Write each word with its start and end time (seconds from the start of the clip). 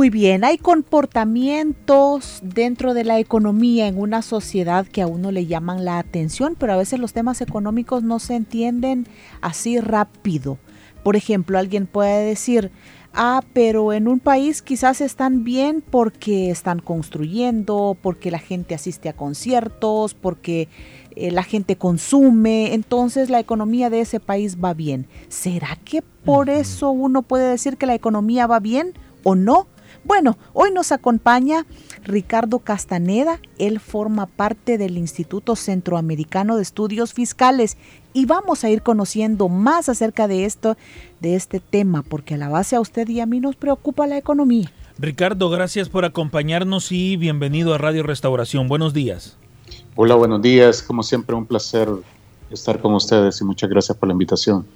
Muy 0.00 0.08
bien, 0.08 0.44
hay 0.44 0.56
comportamientos 0.56 2.40
dentro 2.42 2.94
de 2.94 3.04
la 3.04 3.18
economía 3.18 3.86
en 3.86 3.98
una 3.98 4.22
sociedad 4.22 4.86
que 4.86 5.02
a 5.02 5.06
uno 5.06 5.30
le 5.30 5.44
llaman 5.44 5.84
la 5.84 5.98
atención, 5.98 6.56
pero 6.58 6.72
a 6.72 6.78
veces 6.78 6.98
los 6.98 7.12
temas 7.12 7.42
económicos 7.42 8.02
no 8.02 8.18
se 8.18 8.34
entienden 8.34 9.06
así 9.42 9.78
rápido. 9.78 10.56
Por 11.04 11.16
ejemplo, 11.16 11.58
alguien 11.58 11.86
puede 11.86 12.24
decir, 12.24 12.70
ah, 13.12 13.42
pero 13.52 13.92
en 13.92 14.08
un 14.08 14.20
país 14.20 14.62
quizás 14.62 15.02
están 15.02 15.44
bien 15.44 15.82
porque 15.82 16.50
están 16.50 16.78
construyendo, 16.78 17.94
porque 18.00 18.30
la 18.30 18.38
gente 18.38 18.74
asiste 18.74 19.10
a 19.10 19.12
conciertos, 19.12 20.14
porque 20.14 20.70
eh, 21.14 21.30
la 21.30 21.42
gente 21.42 21.76
consume, 21.76 22.72
entonces 22.72 23.28
la 23.28 23.38
economía 23.38 23.90
de 23.90 24.00
ese 24.00 24.18
país 24.18 24.56
va 24.64 24.72
bien. 24.72 25.08
¿Será 25.28 25.76
que 25.84 26.00
por 26.00 26.48
eso 26.48 26.90
uno 26.90 27.20
puede 27.20 27.50
decir 27.50 27.76
que 27.76 27.84
la 27.84 27.94
economía 27.94 28.46
va 28.46 28.60
bien 28.60 28.94
o 29.24 29.34
no? 29.34 29.66
Bueno, 30.04 30.38
hoy 30.54 30.70
nos 30.72 30.92
acompaña 30.92 31.66
Ricardo 32.02 32.60
Castaneda, 32.60 33.38
él 33.58 33.80
forma 33.80 34.26
parte 34.26 34.78
del 34.78 34.96
Instituto 34.96 35.56
Centroamericano 35.56 36.56
de 36.56 36.62
Estudios 36.62 37.12
Fiscales 37.12 37.76
y 38.14 38.24
vamos 38.24 38.64
a 38.64 38.70
ir 38.70 38.82
conociendo 38.82 39.48
más 39.48 39.88
acerca 39.88 40.26
de 40.26 40.46
esto, 40.46 40.76
de 41.20 41.36
este 41.36 41.60
tema, 41.60 42.02
porque 42.02 42.34
a 42.34 42.38
la 42.38 42.48
base 42.48 42.76
a 42.76 42.80
usted 42.80 43.08
y 43.08 43.20
a 43.20 43.26
mí 43.26 43.40
nos 43.40 43.56
preocupa 43.56 44.06
la 44.06 44.16
economía. 44.16 44.72
Ricardo, 44.98 45.50
gracias 45.50 45.88
por 45.88 46.04
acompañarnos 46.04 46.92
y 46.92 47.16
bienvenido 47.16 47.74
a 47.74 47.78
Radio 47.78 48.02
Restauración. 48.02 48.68
Buenos 48.68 48.94
días. 48.94 49.36
Hola, 49.96 50.14
buenos 50.14 50.40
días. 50.40 50.82
Como 50.82 51.02
siempre, 51.02 51.36
un 51.36 51.46
placer 51.46 51.88
estar 52.50 52.80
con 52.80 52.94
ustedes 52.94 53.40
y 53.40 53.44
muchas 53.44 53.68
gracias 53.70 53.96
por 53.96 54.08
la 54.08 54.12
invitación. 54.12 54.66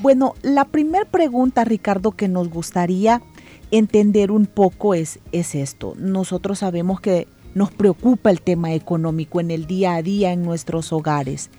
Bueno, 0.00 0.34
la 0.42 0.66
primera 0.66 1.04
pregunta, 1.06 1.64
Ricardo, 1.64 2.12
que 2.12 2.28
nos 2.28 2.48
gustaría 2.50 3.22
entender 3.70 4.30
un 4.30 4.46
poco 4.46 4.94
es, 4.94 5.18
es 5.32 5.54
esto. 5.54 5.94
Nosotros 5.98 6.60
sabemos 6.60 7.00
que 7.00 7.26
nos 7.54 7.70
preocupa 7.70 8.30
el 8.30 8.42
tema 8.42 8.74
económico 8.74 9.40
en 9.40 9.50
el 9.50 9.66
día 9.66 9.94
a 9.94 10.02
día 10.02 10.32
en 10.32 10.42
nuestros 10.42 10.92
hogares, 10.92 11.50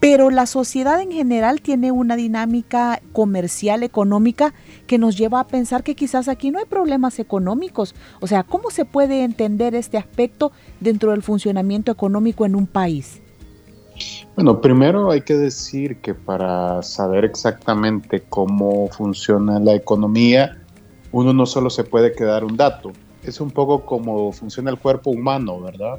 pero 0.00 0.30
la 0.30 0.46
sociedad 0.46 1.00
en 1.00 1.12
general 1.12 1.60
tiene 1.60 1.92
una 1.92 2.16
dinámica 2.16 3.02
comercial, 3.12 3.82
económica, 3.82 4.54
que 4.86 4.98
nos 4.98 5.16
lleva 5.16 5.40
a 5.40 5.46
pensar 5.46 5.84
que 5.84 5.94
quizás 5.94 6.28
aquí 6.28 6.50
no 6.50 6.58
hay 6.58 6.64
problemas 6.64 7.18
económicos. 7.18 7.94
O 8.20 8.26
sea, 8.26 8.44
¿cómo 8.44 8.70
se 8.70 8.86
puede 8.86 9.24
entender 9.24 9.74
este 9.74 9.98
aspecto 9.98 10.52
dentro 10.80 11.10
del 11.10 11.22
funcionamiento 11.22 11.92
económico 11.92 12.46
en 12.46 12.56
un 12.56 12.66
país? 12.66 13.20
Bueno, 14.34 14.60
primero 14.60 15.10
hay 15.10 15.20
que 15.20 15.34
decir 15.34 15.98
que 15.98 16.14
para 16.14 16.82
saber 16.82 17.26
exactamente 17.26 18.22
cómo 18.28 18.88
funciona 18.88 19.60
la 19.60 19.74
economía, 19.74 20.61
uno 21.12 21.32
no 21.32 21.46
solo 21.46 21.70
se 21.70 21.84
puede 21.84 22.12
quedar 22.12 22.44
un 22.44 22.56
dato, 22.56 22.92
es 23.22 23.40
un 23.40 23.50
poco 23.50 23.84
como 23.84 24.32
funciona 24.32 24.70
el 24.70 24.78
cuerpo 24.78 25.10
humano, 25.10 25.60
¿verdad? 25.60 25.98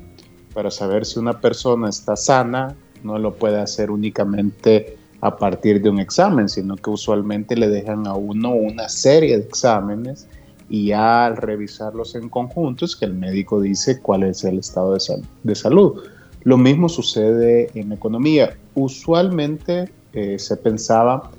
Para 0.53 0.69
saber 0.69 1.05
si 1.05 1.19
una 1.19 1.39
persona 1.39 1.89
está 1.89 2.15
sana, 2.15 2.75
no 3.03 3.17
lo 3.17 3.33
puede 3.35 3.59
hacer 3.59 3.91
únicamente 3.91 4.97
a 5.21 5.37
partir 5.37 5.81
de 5.81 5.89
un 5.89 5.99
examen, 5.99 6.49
sino 6.49 6.75
que 6.75 6.89
usualmente 6.89 7.55
le 7.55 7.69
dejan 7.69 8.07
a 8.07 8.13
uno 8.13 8.51
una 8.51 8.89
serie 8.89 9.37
de 9.37 9.43
exámenes 9.43 10.27
y 10.69 10.91
al 10.91 11.37
revisarlos 11.37 12.15
en 12.15 12.29
conjunto 12.29 12.83
es 12.83 12.95
que 12.95 13.05
el 13.05 13.13
médico 13.13 13.61
dice 13.61 14.01
cuál 14.01 14.23
es 14.23 14.43
el 14.43 14.59
estado 14.59 14.93
de, 14.93 14.99
de 15.43 15.55
salud. 15.55 16.01
Lo 16.43 16.57
mismo 16.57 16.89
sucede 16.89 17.69
en 17.73 17.93
economía. 17.93 18.57
Usualmente 18.75 19.89
eh, 20.11 20.37
se 20.39 20.57
pensaba 20.57 21.31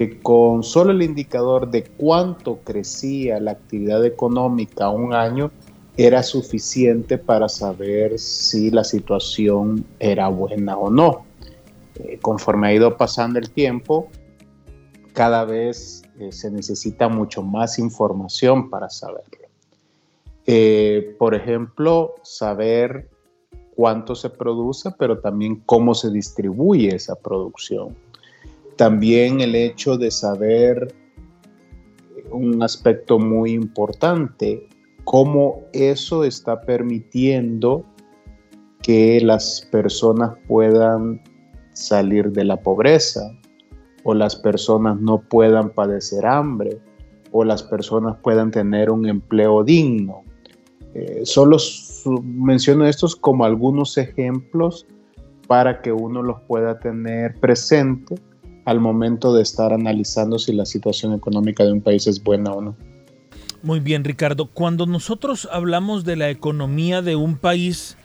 que 0.00 0.18
con 0.18 0.62
solo 0.62 0.92
el 0.92 1.02
indicador 1.02 1.70
de 1.70 1.84
cuánto 1.84 2.60
crecía 2.64 3.38
la 3.38 3.50
actividad 3.50 4.02
económica 4.06 4.88
un 4.88 5.12
año 5.12 5.50
era 5.94 6.22
suficiente 6.22 7.18
para 7.18 7.50
saber 7.50 8.18
si 8.18 8.70
la 8.70 8.82
situación 8.82 9.84
era 9.98 10.28
buena 10.28 10.78
o 10.78 10.88
no. 10.88 11.26
Eh, 11.96 12.18
conforme 12.22 12.68
ha 12.68 12.72
ido 12.72 12.96
pasando 12.96 13.38
el 13.38 13.50
tiempo, 13.50 14.08
cada 15.12 15.44
vez 15.44 16.00
eh, 16.18 16.32
se 16.32 16.50
necesita 16.50 17.10
mucho 17.10 17.42
más 17.42 17.78
información 17.78 18.70
para 18.70 18.88
saberlo. 18.88 19.48
Eh, 20.46 21.14
por 21.18 21.34
ejemplo, 21.34 22.14
saber 22.22 23.10
cuánto 23.76 24.14
se 24.14 24.30
produce, 24.30 24.92
pero 24.98 25.18
también 25.18 25.56
cómo 25.66 25.94
se 25.94 26.10
distribuye 26.10 26.88
esa 26.88 27.16
producción 27.16 27.94
también 28.80 29.42
el 29.42 29.54
hecho 29.56 29.98
de 29.98 30.10
saber 30.10 30.94
un 32.30 32.62
aspecto 32.62 33.18
muy 33.18 33.52
importante, 33.52 34.66
cómo 35.04 35.64
eso 35.74 36.24
está 36.24 36.62
permitiendo 36.62 37.84
que 38.80 39.20
las 39.20 39.68
personas 39.70 40.30
puedan 40.48 41.22
salir 41.74 42.32
de 42.32 42.44
la 42.44 42.56
pobreza 42.56 43.20
o 44.02 44.14
las 44.14 44.34
personas 44.34 44.98
no 44.98 45.20
puedan 45.28 45.68
padecer 45.68 46.24
hambre 46.24 46.80
o 47.32 47.44
las 47.44 47.62
personas 47.62 48.16
puedan 48.22 48.50
tener 48.50 48.90
un 48.90 49.06
empleo 49.06 49.62
digno. 49.62 50.24
Eh, 50.94 51.20
solo 51.24 51.58
menciono 52.22 52.86
estos 52.86 53.14
como 53.14 53.44
algunos 53.44 53.98
ejemplos 53.98 54.86
para 55.48 55.82
que 55.82 55.92
uno 55.92 56.22
los 56.22 56.40
pueda 56.48 56.78
tener 56.78 57.34
presente 57.40 58.14
al 58.70 58.78
momento 58.78 59.34
de 59.34 59.42
estar 59.42 59.72
analizando 59.72 60.38
si 60.38 60.52
la 60.52 60.64
situación 60.64 61.12
económica 61.12 61.64
de 61.64 61.72
un 61.72 61.80
país 61.80 62.06
es 62.06 62.22
buena 62.22 62.52
o 62.52 62.60
no. 62.60 62.76
Muy 63.64 63.80
bien, 63.80 64.04
Ricardo. 64.04 64.46
Cuando 64.46 64.86
nosotros 64.86 65.48
hablamos 65.50 66.04
de 66.04 66.14
la 66.14 66.30
economía 66.30 67.02
de 67.02 67.16
un 67.16 67.36
país, 67.36 67.96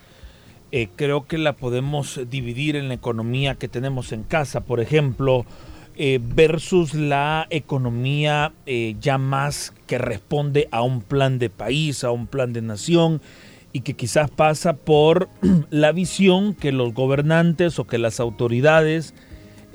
eh, 0.72 0.88
creo 0.96 1.24
que 1.28 1.38
la 1.38 1.52
podemos 1.52 2.18
dividir 2.28 2.74
en 2.74 2.88
la 2.88 2.94
economía 2.94 3.54
que 3.54 3.68
tenemos 3.68 4.10
en 4.10 4.24
casa, 4.24 4.62
por 4.62 4.80
ejemplo, 4.80 5.46
eh, 5.94 6.18
versus 6.20 6.94
la 6.94 7.46
economía 7.50 8.52
eh, 8.66 8.96
ya 9.00 9.18
más 9.18 9.72
que 9.86 9.98
responde 9.98 10.66
a 10.72 10.82
un 10.82 11.00
plan 11.00 11.38
de 11.38 11.48
país, 11.48 12.02
a 12.02 12.10
un 12.10 12.26
plan 12.26 12.52
de 12.52 12.62
nación 12.62 13.22
y 13.72 13.82
que 13.82 13.94
quizás 13.94 14.30
pasa 14.30 14.72
por 14.72 15.28
la 15.70 15.92
visión 15.92 16.54
que 16.54 16.72
los 16.72 16.92
gobernantes 16.92 17.78
o 17.78 17.86
que 17.86 17.98
las 17.98 18.18
autoridades 18.18 19.14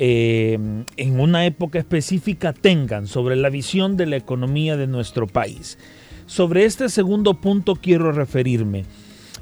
eh, 0.04 0.58
en 0.98 1.20
una 1.20 1.46
época 1.46 1.78
específica 1.78 2.54
tengan 2.54 3.06
sobre 3.06 3.36
la 3.36 3.52
visión 3.52 3.98
de 3.98 4.08
la 4.08 4.16
economía 4.16 4.76
de 4.76 4.88
nuestro 4.88 5.28
país. 5.28 5.78
Sobre 6.26 6.66
este 6.66 6.90
segundo 6.90 7.36
punto 7.36 7.76
quiero 7.76 8.12
referirme. 8.12 8.86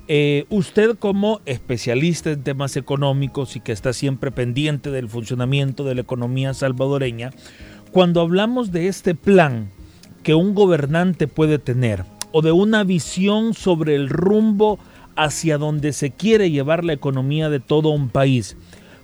Eh, 0.09 0.43
usted 0.49 0.97
como 0.97 1.39
especialista 1.45 2.31
en 2.31 2.43
temas 2.43 2.75
económicos 2.75 3.55
y 3.55 3.61
que 3.61 3.71
está 3.71 3.93
siempre 3.93 4.31
pendiente 4.31 4.91
del 4.91 5.07
funcionamiento 5.07 5.85
de 5.85 5.95
la 5.95 6.01
economía 6.01 6.53
salvadoreña, 6.53 7.29
cuando 7.93 8.19
hablamos 8.19 8.73
de 8.73 8.89
este 8.89 9.15
plan 9.15 9.69
que 10.23 10.35
un 10.35 10.55
gobernante 10.55 11.27
puede 11.29 11.57
tener 11.57 12.03
o 12.33 12.41
de 12.41 12.51
una 12.51 12.83
visión 12.83 13.53
sobre 13.53 13.95
el 13.95 14.09
rumbo 14.09 14.77
hacia 15.15 15.57
donde 15.57 15.93
se 15.93 16.11
quiere 16.11 16.51
llevar 16.51 16.83
la 16.83 16.91
economía 16.91 17.49
de 17.49 17.61
todo 17.61 17.89
un 17.91 18.09
país, 18.09 18.57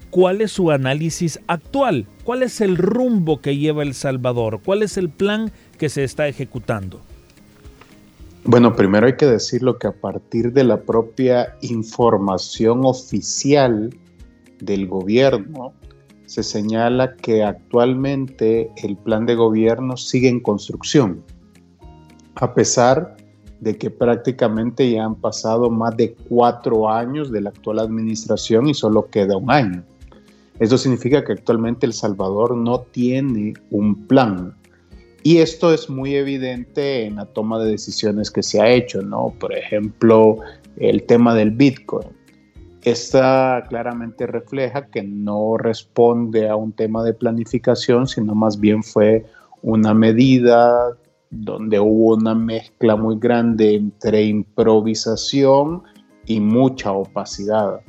cuál 0.09 0.41
es 0.41 0.51
su 0.51 0.71
análisis 0.71 1.39
actual, 1.47 2.07
cuál 2.23 2.43
es 2.43 2.61
el 2.61 2.77
rumbo 2.77 3.41
que 3.41 3.57
lleva 3.57 3.83
El 3.83 3.93
Salvador, 3.93 4.61
cuál 4.63 4.83
es 4.83 4.97
el 4.97 5.09
plan 5.09 5.51
que 5.77 5.89
se 5.89 6.03
está 6.03 6.27
ejecutando. 6.27 7.01
Bueno, 8.43 8.75
primero 8.75 9.07
hay 9.07 9.15
que 9.15 9.25
decirlo 9.25 9.79
que 9.79 9.87
a 9.87 9.91
partir 9.91 10.53
de 10.53 10.63
la 10.63 10.81
propia 10.81 11.57
información 11.61 12.81
oficial 12.85 13.89
del 14.59 14.87
gobierno, 14.87 15.73
se 16.25 16.43
señala 16.43 17.15
que 17.15 17.43
actualmente 17.43 18.71
el 18.77 18.97
plan 18.97 19.25
de 19.25 19.35
gobierno 19.35 19.95
sigue 19.95 20.29
en 20.29 20.39
construcción, 20.39 21.23
a 22.35 22.53
pesar 22.53 23.15
de 23.59 23.77
que 23.77 23.89
prácticamente 23.89 24.89
ya 24.91 25.05
han 25.05 25.15
pasado 25.15 25.69
más 25.69 25.95
de 25.97 26.15
cuatro 26.27 26.89
años 26.89 27.31
de 27.31 27.41
la 27.41 27.49
actual 27.49 27.79
administración 27.79 28.67
y 28.67 28.73
solo 28.73 29.07
queda 29.09 29.37
un 29.37 29.51
año. 29.51 29.83
Eso 30.59 30.77
significa 30.77 31.23
que 31.23 31.33
actualmente 31.33 31.85
El 31.85 31.93
Salvador 31.93 32.55
no 32.55 32.81
tiene 32.81 33.53
un 33.71 34.07
plan. 34.07 34.55
Y 35.23 35.37
esto 35.37 35.73
es 35.73 35.89
muy 35.89 36.15
evidente 36.15 37.05
en 37.05 37.15
la 37.15 37.25
toma 37.25 37.59
de 37.59 37.71
decisiones 37.71 38.29
que 38.29 38.43
se 38.43 38.61
ha 38.61 38.69
hecho, 38.69 39.01
¿no? 39.01 39.33
Por 39.39 39.53
ejemplo, 39.53 40.37
el 40.77 41.03
tema 41.03 41.33
del 41.33 41.51
Bitcoin. 41.51 42.07
Esta 42.83 43.65
claramente 43.67 44.27
refleja 44.27 44.85
que 44.85 45.01
no 45.01 45.57
responde 45.57 46.47
a 46.47 46.55
un 46.55 46.71
tema 46.71 47.03
de 47.03 47.13
planificación, 47.13 48.07
sino 48.07 48.35
más 48.35 48.59
bien 48.59 48.83
fue 48.83 49.25
una 49.63 49.95
medida 49.95 50.95
donde 51.31 51.79
hubo 51.79 52.15
una 52.15 52.35
mezcla 52.35 52.95
muy 52.95 53.17
grande 53.17 53.73
entre 53.73 54.23
improvisación 54.23 55.81
y 56.27 56.39
mucha 56.39 56.91
opacidad. 56.91 57.81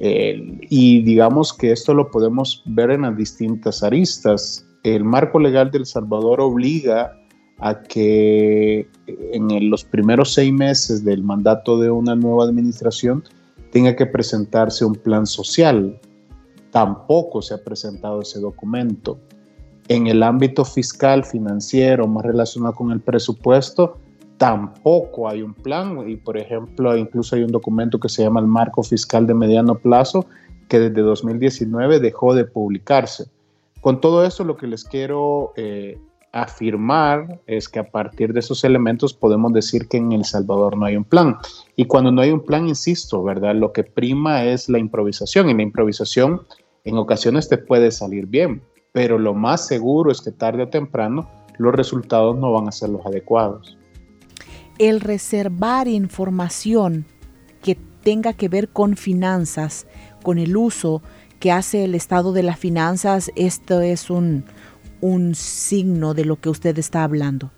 Y 0.00 1.02
digamos 1.02 1.52
que 1.52 1.72
esto 1.72 1.94
lo 1.94 2.10
podemos 2.10 2.62
ver 2.66 2.90
en 2.90 3.02
las 3.02 3.16
distintas 3.16 3.82
aristas. 3.82 4.64
El 4.84 5.04
marco 5.04 5.38
legal 5.40 5.70
del 5.70 5.86
Salvador 5.86 6.40
obliga 6.40 7.12
a 7.58 7.82
que 7.82 8.88
en 9.06 9.70
los 9.70 9.84
primeros 9.84 10.34
seis 10.34 10.52
meses 10.52 11.04
del 11.04 11.24
mandato 11.24 11.78
de 11.78 11.90
una 11.90 12.14
nueva 12.14 12.44
administración 12.44 13.24
tenga 13.72 13.96
que 13.96 14.06
presentarse 14.06 14.84
un 14.84 14.94
plan 14.94 15.26
social. 15.26 15.98
Tampoco 16.70 17.42
se 17.42 17.54
ha 17.54 17.64
presentado 17.64 18.20
ese 18.20 18.40
documento. 18.40 19.18
En 19.88 20.06
el 20.06 20.22
ámbito 20.22 20.64
fiscal, 20.64 21.24
financiero, 21.24 22.06
más 22.06 22.24
relacionado 22.24 22.74
con 22.74 22.92
el 22.92 23.00
presupuesto, 23.00 23.98
tampoco 24.38 25.28
hay 25.28 25.42
un 25.42 25.52
plan. 25.52 26.08
Y 26.08 26.16
por 26.16 26.38
ejemplo, 26.38 26.96
incluso 26.96 27.36
hay 27.36 27.42
un 27.42 27.52
documento 27.52 28.00
que 28.00 28.08
se 28.08 28.22
llama 28.22 28.40
el 28.40 28.46
Marco 28.46 28.82
Fiscal 28.82 29.26
de 29.26 29.34
Mediano 29.34 29.74
Plazo, 29.74 30.26
que 30.68 30.78
desde 30.78 31.02
2019 31.02 32.00
dejó 32.00 32.34
de 32.34 32.44
publicarse. 32.44 33.26
Con 33.80 34.00
todo 34.00 34.24
esto, 34.24 34.44
lo 34.44 34.56
que 34.56 34.66
les 34.66 34.84
quiero 34.84 35.52
eh, 35.56 35.98
afirmar 36.32 37.40
es 37.46 37.68
que 37.68 37.78
a 37.78 37.90
partir 37.90 38.32
de 38.32 38.40
esos 38.40 38.64
elementos 38.64 39.14
podemos 39.14 39.52
decir 39.52 39.88
que 39.88 39.98
en 39.98 40.12
El 40.12 40.24
Salvador 40.24 40.76
no 40.76 40.86
hay 40.86 40.96
un 40.96 41.04
plan. 41.04 41.36
Y 41.76 41.86
cuando 41.86 42.10
no 42.10 42.20
hay 42.20 42.30
un 42.30 42.44
plan, 42.44 42.68
insisto, 42.68 43.22
¿verdad? 43.22 43.54
Lo 43.54 43.72
que 43.72 43.84
prima 43.84 44.44
es 44.44 44.68
la 44.68 44.78
improvisación 44.78 45.48
y 45.48 45.54
la 45.54 45.62
improvisación 45.62 46.42
en 46.84 46.96
ocasiones 46.96 47.48
te 47.48 47.58
puede 47.58 47.90
salir 47.90 48.26
bien, 48.26 48.62
pero 48.92 49.18
lo 49.18 49.34
más 49.34 49.66
seguro 49.66 50.10
es 50.10 50.20
que 50.20 50.30
tarde 50.30 50.64
o 50.64 50.68
temprano 50.68 51.28
los 51.58 51.74
resultados 51.74 52.36
no 52.36 52.52
van 52.52 52.68
a 52.68 52.72
ser 52.72 52.88
los 52.90 53.04
adecuados. 53.04 53.77
El 54.78 55.00
reservar 55.00 55.88
información 55.88 57.04
que 57.62 57.76
tenga 58.04 58.32
que 58.32 58.48
ver 58.48 58.68
con 58.68 58.96
finanzas, 58.96 59.86
con 60.22 60.38
el 60.38 60.56
uso 60.56 61.02
que 61.40 61.50
hace 61.50 61.84
el 61.84 61.94
estado 61.94 62.32
de 62.32 62.44
las 62.44 62.58
finanzas, 62.58 63.30
esto 63.34 63.80
es 63.80 64.08
un, 64.08 64.44
un 65.00 65.34
signo 65.34 66.14
de 66.14 66.24
lo 66.24 66.40
que 66.40 66.48
usted 66.48 66.78
está 66.78 67.02
hablando. 67.02 67.50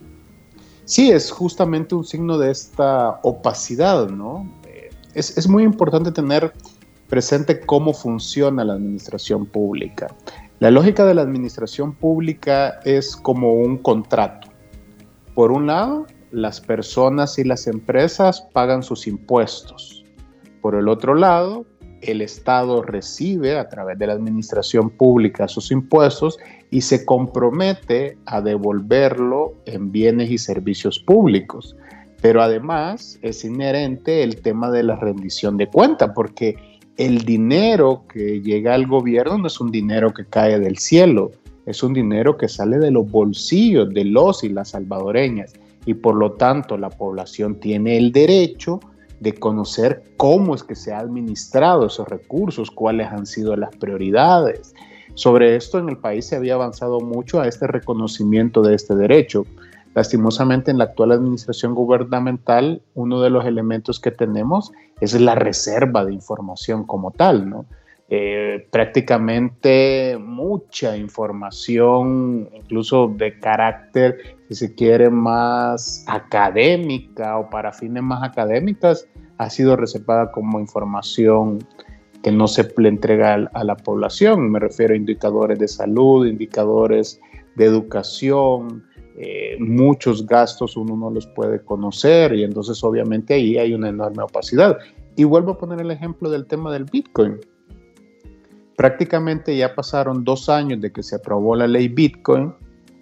Sí, 0.86 1.10
es 1.10 1.30
justamente 1.30 1.94
un 1.94 2.04
signo 2.04 2.38
de 2.38 2.50
esta 2.50 3.20
opacidad, 3.22 4.08
¿no? 4.08 4.50
Eh, 4.66 4.90
es, 5.14 5.36
es 5.36 5.46
muy 5.46 5.62
importante 5.62 6.10
tener 6.12 6.52
presente 7.08 7.60
cómo 7.60 7.92
funciona 7.92 8.64
la 8.64 8.72
administración 8.74 9.44
pública. 9.44 10.08
La 10.58 10.70
lógica 10.70 11.04
de 11.04 11.14
la 11.14 11.22
administración 11.22 11.94
pública 11.94 12.80
es 12.84 13.14
como 13.14 13.54
un 13.54 13.78
contrato. 13.78 14.48
Por 15.34 15.52
un 15.52 15.66
lado, 15.66 16.06
las 16.30 16.60
personas 16.60 17.38
y 17.38 17.44
las 17.44 17.66
empresas 17.66 18.42
pagan 18.52 18.82
sus 18.82 19.06
impuestos. 19.06 20.04
Por 20.60 20.74
el 20.74 20.88
otro 20.88 21.14
lado, 21.14 21.66
el 22.02 22.22
Estado 22.22 22.82
recibe 22.82 23.58
a 23.58 23.68
través 23.68 23.98
de 23.98 24.06
la 24.06 24.14
administración 24.14 24.90
pública 24.90 25.48
sus 25.48 25.70
impuestos 25.70 26.38
y 26.70 26.80
se 26.82 27.04
compromete 27.04 28.16
a 28.26 28.40
devolverlo 28.40 29.54
en 29.66 29.92
bienes 29.92 30.30
y 30.30 30.38
servicios 30.38 30.98
públicos. 30.98 31.76
Pero 32.22 32.42
además 32.42 33.18
es 33.22 33.44
inherente 33.44 34.22
el 34.22 34.40
tema 34.40 34.70
de 34.70 34.82
la 34.82 34.96
rendición 34.96 35.56
de 35.56 35.66
cuenta, 35.66 36.12
porque 36.12 36.56
el 36.96 37.20
dinero 37.24 38.04
que 38.12 38.40
llega 38.40 38.74
al 38.74 38.86
gobierno 38.86 39.38
no 39.38 39.46
es 39.46 39.60
un 39.60 39.70
dinero 39.70 40.12
que 40.12 40.26
cae 40.26 40.58
del 40.58 40.78
cielo, 40.78 41.32
es 41.66 41.82
un 41.82 41.94
dinero 41.94 42.36
que 42.36 42.48
sale 42.48 42.78
de 42.78 42.90
los 42.90 43.10
bolsillos 43.10 43.88
de 43.90 44.04
los 44.04 44.44
y 44.44 44.50
las 44.50 44.70
salvadoreñas. 44.70 45.54
Y 45.90 45.94
por 45.94 46.14
lo 46.14 46.34
tanto 46.34 46.78
la 46.78 46.88
población 46.88 47.58
tiene 47.58 47.96
el 47.96 48.12
derecho 48.12 48.78
de 49.18 49.34
conocer 49.34 50.04
cómo 50.16 50.54
es 50.54 50.62
que 50.62 50.76
se 50.76 50.92
ha 50.92 51.00
administrado 51.00 51.88
esos 51.88 52.06
recursos, 52.06 52.70
cuáles 52.70 53.08
han 53.08 53.26
sido 53.26 53.56
las 53.56 53.74
prioridades. 53.74 54.72
Sobre 55.14 55.56
esto 55.56 55.80
en 55.80 55.88
el 55.88 55.96
país 55.96 56.26
se 56.26 56.36
había 56.36 56.54
avanzado 56.54 57.00
mucho 57.00 57.40
a 57.40 57.48
este 57.48 57.66
reconocimiento 57.66 58.62
de 58.62 58.76
este 58.76 58.94
derecho. 58.94 59.46
Lastimosamente 59.92 60.70
en 60.70 60.78
la 60.78 60.84
actual 60.84 61.10
administración 61.10 61.74
gubernamental, 61.74 62.82
uno 62.94 63.20
de 63.20 63.30
los 63.30 63.44
elementos 63.44 63.98
que 63.98 64.12
tenemos 64.12 64.70
es 65.00 65.20
la 65.20 65.34
reserva 65.34 66.04
de 66.04 66.12
información 66.12 66.86
como 66.86 67.10
tal, 67.10 67.50
¿no? 67.50 67.66
Eh, 68.08 68.64
prácticamente 68.70 70.16
mucha 70.20 70.96
información, 70.96 72.48
incluso 72.54 73.08
de 73.08 73.40
carácter, 73.40 74.38
si 74.50 74.56
se 74.56 74.74
quiere, 74.74 75.10
más 75.10 76.04
académica 76.08 77.38
o 77.38 77.48
para 77.48 77.72
fines 77.72 78.02
más 78.02 78.24
académicas, 78.24 79.06
ha 79.38 79.48
sido 79.48 79.76
reservada 79.76 80.32
como 80.32 80.58
información 80.58 81.64
que 82.24 82.32
no 82.32 82.48
se 82.48 82.68
le 82.76 82.88
entrega 82.88 83.48
a 83.52 83.62
la 83.62 83.76
población. 83.76 84.50
Me 84.50 84.58
refiero 84.58 84.94
a 84.94 84.96
indicadores 84.96 85.56
de 85.60 85.68
salud, 85.68 86.26
indicadores 86.26 87.20
de 87.54 87.64
educación, 87.64 88.84
eh, 89.16 89.56
muchos 89.60 90.26
gastos 90.26 90.76
uno 90.76 90.96
no 90.96 91.10
los 91.10 91.28
puede 91.28 91.62
conocer 91.62 92.34
y 92.34 92.42
entonces 92.42 92.82
obviamente 92.82 93.34
ahí 93.34 93.56
hay 93.56 93.72
una 93.72 93.90
enorme 93.90 94.24
opacidad. 94.24 94.78
Y 95.14 95.22
vuelvo 95.22 95.52
a 95.52 95.58
poner 95.58 95.80
el 95.80 95.92
ejemplo 95.92 96.28
del 96.28 96.46
tema 96.46 96.72
del 96.72 96.86
Bitcoin. 96.86 97.38
Prácticamente 98.76 99.56
ya 99.56 99.76
pasaron 99.76 100.24
dos 100.24 100.48
años 100.48 100.80
de 100.80 100.90
que 100.90 101.04
se 101.04 101.14
aprobó 101.14 101.54
la 101.54 101.68
ley 101.68 101.86
Bitcoin. 101.86 102.52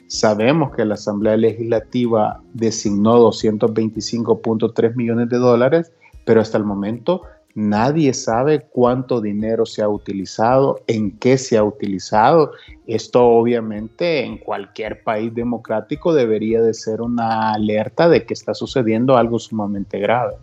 Sabemos 0.09 0.75
que 0.75 0.87
la 0.87 0.95
Asamblea 0.95 1.37
Legislativa 1.37 2.41
designó 2.55 3.31
225.3 3.31 4.97
millones 4.97 5.29
de 5.29 5.37
dólares, 5.37 5.93
pero 6.25 6.41
hasta 6.41 6.57
el 6.57 6.65
momento 6.65 7.23
nadie 7.55 8.15
sabe 8.15 8.67
cuánto 8.71 9.21
dinero 9.21 9.67
se 9.67 9.83
ha 9.83 9.89
utilizado, 9.89 10.81
en 10.87 11.19
qué 11.19 11.37
se 11.37 11.59
ha 11.59 11.63
utilizado. 11.63 12.53
Esto 12.87 13.23
obviamente 13.23 14.25
en 14.25 14.39
cualquier 14.39 15.03
país 15.03 15.35
democrático 15.35 16.15
debería 16.15 16.63
de 16.63 16.73
ser 16.73 17.03
una 17.03 17.53
alerta 17.53 18.09
de 18.09 18.25
que 18.25 18.33
está 18.33 18.55
sucediendo 18.55 19.19
algo 19.19 19.39
sumamente 19.39 19.99
grave. 19.99 20.37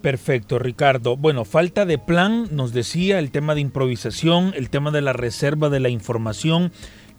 Perfecto, 0.00 0.58
Ricardo. 0.58 1.18
Bueno, 1.18 1.44
falta 1.44 1.84
de 1.84 1.98
plan, 1.98 2.48
nos 2.52 2.72
decía, 2.72 3.18
el 3.18 3.30
tema 3.30 3.54
de 3.54 3.60
improvisación, 3.60 4.54
el 4.56 4.70
tema 4.70 4.90
de 4.90 5.02
la 5.02 5.12
reserva 5.12 5.68
de 5.68 5.80
la 5.80 5.90
información. 5.90 6.72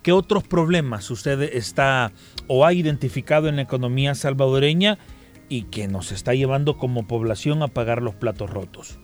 ¿Qué 0.03 0.11
otros 0.11 0.43
problemas 0.43 1.11
usted 1.11 1.41
está 1.41 2.11
o 2.47 2.65
ha 2.65 2.73
identificado 2.73 3.47
en 3.47 3.57
la 3.57 3.61
economía 3.61 4.15
salvadoreña 4.15 4.97
y 5.47 5.63
que 5.63 5.87
nos 5.87 6.11
está 6.11 6.33
llevando 6.33 6.77
como 6.77 7.05
población 7.05 7.61
a 7.61 7.67
pagar 7.67 8.01
los 8.01 8.15
platos 8.15 8.49
rotos? 8.49 8.99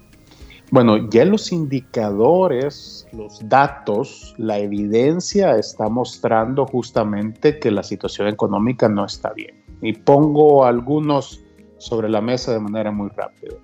Bueno, 0.71 1.09
ya 1.09 1.23
los 1.23 1.51
indicadores, 1.51 3.07
los 3.13 3.47
datos, 3.47 4.33
la 4.37 4.57
evidencia 4.57 5.55
está 5.55 5.87
mostrando 5.87 6.65
justamente 6.65 7.59
que 7.59 7.71
la 7.71 7.83
situación 7.83 8.27
económica 8.27 8.89
no 8.89 9.05
está 9.05 9.31
bien. 9.33 9.63
Y 9.81 9.93
pongo 9.93 10.65
algunos 10.65 11.43
sobre 11.77 12.09
la 12.09 12.21
mesa 12.21 12.53
de 12.53 12.59
manera 12.59 12.91
muy 12.91 13.09
rápida. 13.09 13.55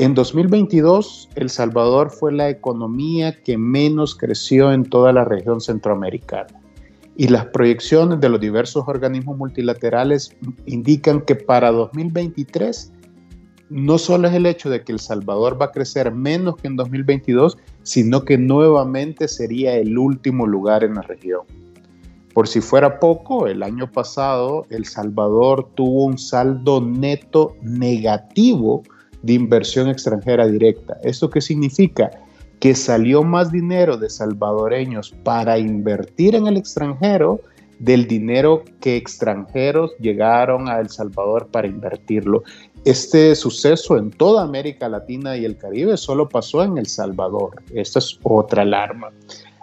En 0.00 0.14
2022, 0.14 1.28
El 1.34 1.50
Salvador 1.50 2.10
fue 2.10 2.32
la 2.32 2.48
economía 2.48 3.38
que 3.42 3.58
menos 3.58 4.14
creció 4.14 4.72
en 4.72 4.84
toda 4.84 5.12
la 5.12 5.26
región 5.26 5.60
centroamericana. 5.60 6.58
Y 7.18 7.28
las 7.28 7.44
proyecciones 7.44 8.18
de 8.18 8.30
los 8.30 8.40
diversos 8.40 8.84
organismos 8.86 9.36
multilaterales 9.36 10.34
indican 10.64 11.20
que 11.20 11.34
para 11.34 11.70
2023 11.70 12.94
no 13.68 13.98
solo 13.98 14.28
es 14.28 14.34
el 14.34 14.46
hecho 14.46 14.70
de 14.70 14.82
que 14.82 14.92
El 14.92 15.00
Salvador 15.00 15.60
va 15.60 15.66
a 15.66 15.70
crecer 15.70 16.14
menos 16.14 16.56
que 16.56 16.68
en 16.68 16.76
2022, 16.76 17.58
sino 17.82 18.24
que 18.24 18.38
nuevamente 18.38 19.28
sería 19.28 19.76
el 19.76 19.98
último 19.98 20.46
lugar 20.46 20.82
en 20.82 20.94
la 20.94 21.02
región. 21.02 21.42
Por 22.32 22.48
si 22.48 22.62
fuera 22.62 23.00
poco, 23.00 23.48
el 23.48 23.62
año 23.62 23.92
pasado 23.92 24.64
El 24.70 24.86
Salvador 24.86 25.68
tuvo 25.74 26.06
un 26.06 26.16
saldo 26.16 26.80
neto 26.80 27.54
negativo 27.60 28.82
de 29.22 29.34
inversión 29.34 29.88
extranjera 29.88 30.46
directa. 30.46 30.98
¿Esto 31.02 31.30
qué 31.30 31.40
significa? 31.40 32.10
Que 32.58 32.74
salió 32.74 33.22
más 33.22 33.50
dinero 33.50 33.96
de 33.96 34.10
salvadoreños 34.10 35.14
para 35.24 35.58
invertir 35.58 36.34
en 36.34 36.46
el 36.46 36.56
extranjero 36.56 37.40
del 37.80 38.06
dinero 38.06 38.62
que 38.80 38.96
extranjeros 38.96 39.92
llegaron 39.98 40.68
a 40.68 40.78
El 40.80 40.90
Salvador 40.90 41.48
para 41.48 41.66
invertirlo. 41.66 42.44
Este 42.84 43.34
suceso 43.34 43.96
en 43.96 44.10
toda 44.10 44.42
América 44.42 44.88
Latina 44.88 45.36
y 45.36 45.46
el 45.46 45.56
Caribe 45.56 45.96
solo 45.96 46.28
pasó 46.28 46.62
en 46.62 46.76
El 46.76 46.86
Salvador. 46.86 47.62
Esta 47.74 47.98
es 47.98 48.18
otra 48.22 48.62
alarma. 48.62 49.10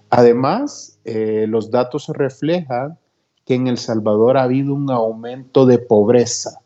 Además, 0.10 1.00
eh, 1.06 1.46
los 1.48 1.70
datos 1.70 2.08
reflejan 2.10 2.98
que 3.46 3.56
en 3.56 3.68
El 3.68 3.78
Salvador 3.78 4.38
ha 4.38 4.44
habido 4.44 4.74
un 4.74 4.90
aumento 4.92 5.66
de 5.66 5.78
pobreza, 5.78 6.60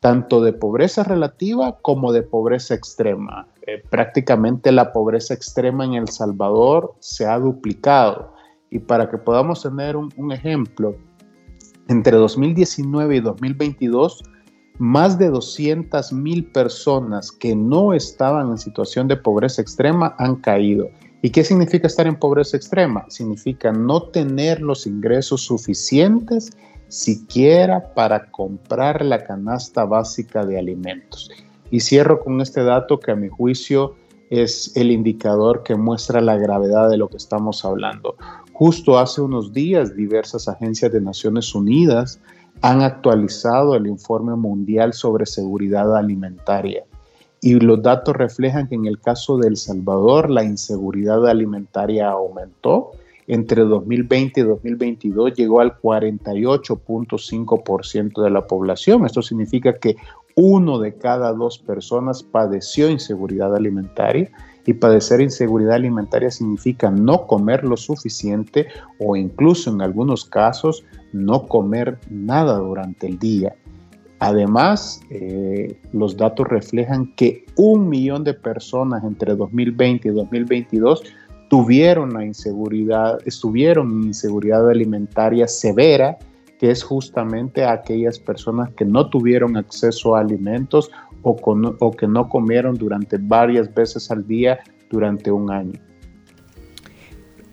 tanto 0.00 0.40
de 0.40 0.52
pobreza 0.52 1.02
relativa 1.02 1.78
como 1.82 2.12
de 2.12 2.22
pobreza 2.22 2.74
extrema. 2.74 3.48
Eh, 3.66 3.82
prácticamente 3.90 4.72
la 4.72 4.92
pobreza 4.92 5.34
extrema 5.34 5.84
en 5.84 5.94
El 5.94 6.08
Salvador 6.08 6.94
se 7.00 7.26
ha 7.26 7.38
duplicado. 7.38 8.32
Y 8.70 8.78
para 8.78 9.10
que 9.10 9.18
podamos 9.18 9.62
tener 9.62 9.96
un, 9.96 10.12
un 10.16 10.32
ejemplo, 10.32 10.96
entre 11.88 12.16
2019 12.16 13.16
y 13.16 13.20
2022, 13.20 14.22
más 14.78 15.18
de 15.18 15.28
200 15.28 16.12
mil 16.12 16.44
personas 16.52 17.32
que 17.32 17.56
no 17.56 17.92
estaban 17.92 18.50
en 18.50 18.58
situación 18.58 19.08
de 19.08 19.16
pobreza 19.16 19.62
extrema 19.62 20.14
han 20.18 20.36
caído. 20.36 20.88
¿Y 21.20 21.30
qué 21.30 21.42
significa 21.42 21.88
estar 21.88 22.06
en 22.06 22.14
pobreza 22.14 22.56
extrema? 22.56 23.04
Significa 23.08 23.72
no 23.72 24.02
tener 24.02 24.60
los 24.60 24.86
ingresos 24.86 25.40
suficientes 25.40 26.52
siquiera 26.88 27.94
para 27.94 28.30
comprar 28.30 29.04
la 29.04 29.24
canasta 29.24 29.84
básica 29.84 30.44
de 30.44 30.58
alimentos. 30.58 31.30
Y 31.70 31.80
cierro 31.80 32.20
con 32.20 32.40
este 32.40 32.64
dato 32.64 32.98
que 32.98 33.12
a 33.12 33.16
mi 33.16 33.28
juicio 33.28 33.94
es 34.30 34.76
el 34.76 34.90
indicador 34.90 35.62
que 35.62 35.74
muestra 35.74 36.20
la 36.20 36.36
gravedad 36.36 36.90
de 36.90 36.96
lo 36.96 37.08
que 37.08 37.16
estamos 37.16 37.64
hablando. 37.64 38.16
Justo 38.52 38.98
hace 38.98 39.20
unos 39.20 39.52
días 39.52 39.94
diversas 39.94 40.48
agencias 40.48 40.92
de 40.92 41.00
Naciones 41.00 41.54
Unidas 41.54 42.20
han 42.60 42.82
actualizado 42.82 43.76
el 43.76 43.86
informe 43.86 44.34
mundial 44.34 44.92
sobre 44.92 45.26
seguridad 45.26 45.96
alimentaria 45.96 46.84
y 47.40 47.54
los 47.54 47.82
datos 47.82 48.16
reflejan 48.16 48.68
que 48.68 48.74
en 48.74 48.86
el 48.86 49.00
caso 49.00 49.38
de 49.38 49.48
El 49.48 49.56
Salvador 49.56 50.28
la 50.30 50.42
inseguridad 50.42 51.26
alimentaria 51.26 52.10
aumentó. 52.10 52.92
Entre 53.28 53.62
2020 53.62 54.40
y 54.40 54.42
2022 54.42 55.34
llegó 55.34 55.60
al 55.60 55.78
48.5% 55.78 58.22
de 58.22 58.30
la 58.30 58.46
población. 58.46 59.04
Esto 59.04 59.20
significa 59.20 59.74
que 59.74 59.96
uno 60.34 60.78
de 60.78 60.94
cada 60.94 61.32
dos 61.32 61.58
personas 61.58 62.22
padeció 62.22 62.88
inseguridad 62.88 63.54
alimentaria 63.54 64.30
y 64.64 64.72
padecer 64.72 65.20
inseguridad 65.20 65.74
alimentaria 65.74 66.30
significa 66.30 66.90
no 66.90 67.26
comer 67.26 67.64
lo 67.64 67.76
suficiente 67.76 68.68
o 68.98 69.14
incluso 69.14 69.70
en 69.70 69.82
algunos 69.82 70.24
casos 70.24 70.84
no 71.12 71.46
comer 71.46 71.98
nada 72.10 72.56
durante 72.58 73.06
el 73.06 73.18
día. 73.18 73.54
Además, 74.20 75.00
eh, 75.10 75.78
los 75.92 76.16
datos 76.16 76.48
reflejan 76.48 77.14
que 77.14 77.44
un 77.56 77.88
millón 77.88 78.24
de 78.24 78.34
personas 78.34 79.04
entre 79.04 79.36
2020 79.36 80.08
y 80.08 80.12
2022 80.12 81.04
tuvieron 81.48 82.14
la 82.14 82.24
inseguridad, 82.24 83.18
estuvieron 83.24 83.90
en 83.90 84.04
inseguridad 84.08 84.68
alimentaria 84.68 85.48
severa, 85.48 86.18
que 86.58 86.70
es 86.70 86.82
justamente 86.82 87.64
aquellas 87.64 88.18
personas 88.18 88.70
que 88.74 88.84
no 88.84 89.08
tuvieron 89.08 89.56
acceso 89.56 90.16
a 90.16 90.20
alimentos 90.20 90.90
o, 91.22 91.36
o 91.80 91.90
que 91.92 92.06
no 92.06 92.28
comieron 92.28 92.74
durante 92.74 93.16
varias 93.18 93.72
veces 93.72 94.10
al 94.10 94.26
día 94.26 94.58
durante 94.90 95.30
un 95.30 95.50
año 95.50 95.80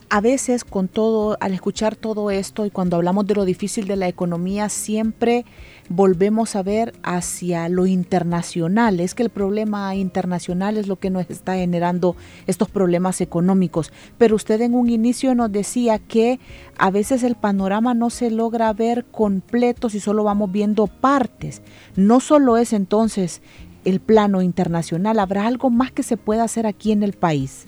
a 0.10 0.22
veces 0.22 0.64
con 0.64 0.88
todo, 0.88 1.38
al 1.40 1.54
escuchar 1.54 1.96
todo 1.96 2.30
esto 2.30 2.66
y 2.66 2.70
cuando 2.70 2.96
hablamos 2.96 3.26
de 3.26 3.36
lo 3.36 3.46
difícil 3.46 3.88
de 3.88 3.96
la 3.96 4.08
economía, 4.08 4.70
siempre 4.70 5.46
volvemos 5.90 6.56
a 6.56 6.64
ver 6.64 6.94
hacia 7.04 7.70
lo 7.70 7.86
internacional. 7.86 9.00
Es 9.00 9.16
que 9.16 9.24
el 9.24 9.30
problema 9.30 9.96
internacional 9.96 10.78
es 10.78 10.88
lo 10.88 10.98
que 10.98 11.10
nos 11.10 11.30
está 11.30 11.56
generando 11.56 12.16
estos 12.48 12.70
problemas 12.70 13.20
económicos. 13.22 13.92
Pero 14.18 14.36
usted 14.36 14.62
en 14.62 14.76
un 14.76 14.90
inicio 14.90 15.34
nos 15.34 15.52
decía 15.52 16.00
que 16.00 16.40
a 16.78 16.92
veces 16.92 17.24
el 17.24 17.36
panorama 17.36 17.94
no 17.94 18.10
se 18.10 18.30
logra 18.30 18.72
ver 18.74 19.06
completo 19.06 19.90
si 19.90 20.00
solo 20.00 20.24
vamos 20.24 20.52
viendo 20.52 20.88
partes. 20.88 21.62
No 21.96 22.20
solo 22.20 22.58
es 22.58 22.74
entonces 22.74 23.42
el 23.86 24.00
plano 24.00 24.42
internacional, 24.42 25.20
habrá 25.20 25.46
algo 25.46 25.70
más 25.70 25.92
que 25.92 26.04
se 26.04 26.18
pueda 26.18 26.44
hacer 26.44 26.66
aquí 26.66 26.92
en 26.92 27.04
el 27.04 27.14
país. 27.14 27.68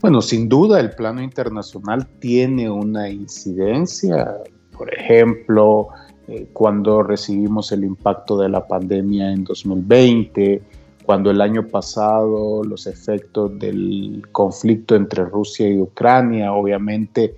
Bueno, 0.00 0.22
sin 0.22 0.48
duda 0.48 0.78
el 0.78 0.90
plano 0.90 1.20
internacional 1.20 2.06
tiene 2.20 2.70
una 2.70 3.08
incidencia. 3.08 4.36
Por 4.76 4.94
ejemplo, 4.94 5.88
eh, 6.28 6.48
cuando 6.52 7.02
recibimos 7.02 7.72
el 7.72 7.82
impacto 7.82 8.38
de 8.38 8.48
la 8.48 8.64
pandemia 8.64 9.32
en 9.32 9.42
2020, 9.42 10.62
cuando 11.04 11.32
el 11.32 11.40
año 11.40 11.66
pasado 11.66 12.62
los 12.62 12.86
efectos 12.86 13.58
del 13.58 14.22
conflicto 14.30 14.94
entre 14.94 15.24
Rusia 15.24 15.68
y 15.68 15.80
Ucrania 15.80 16.52
obviamente 16.52 17.34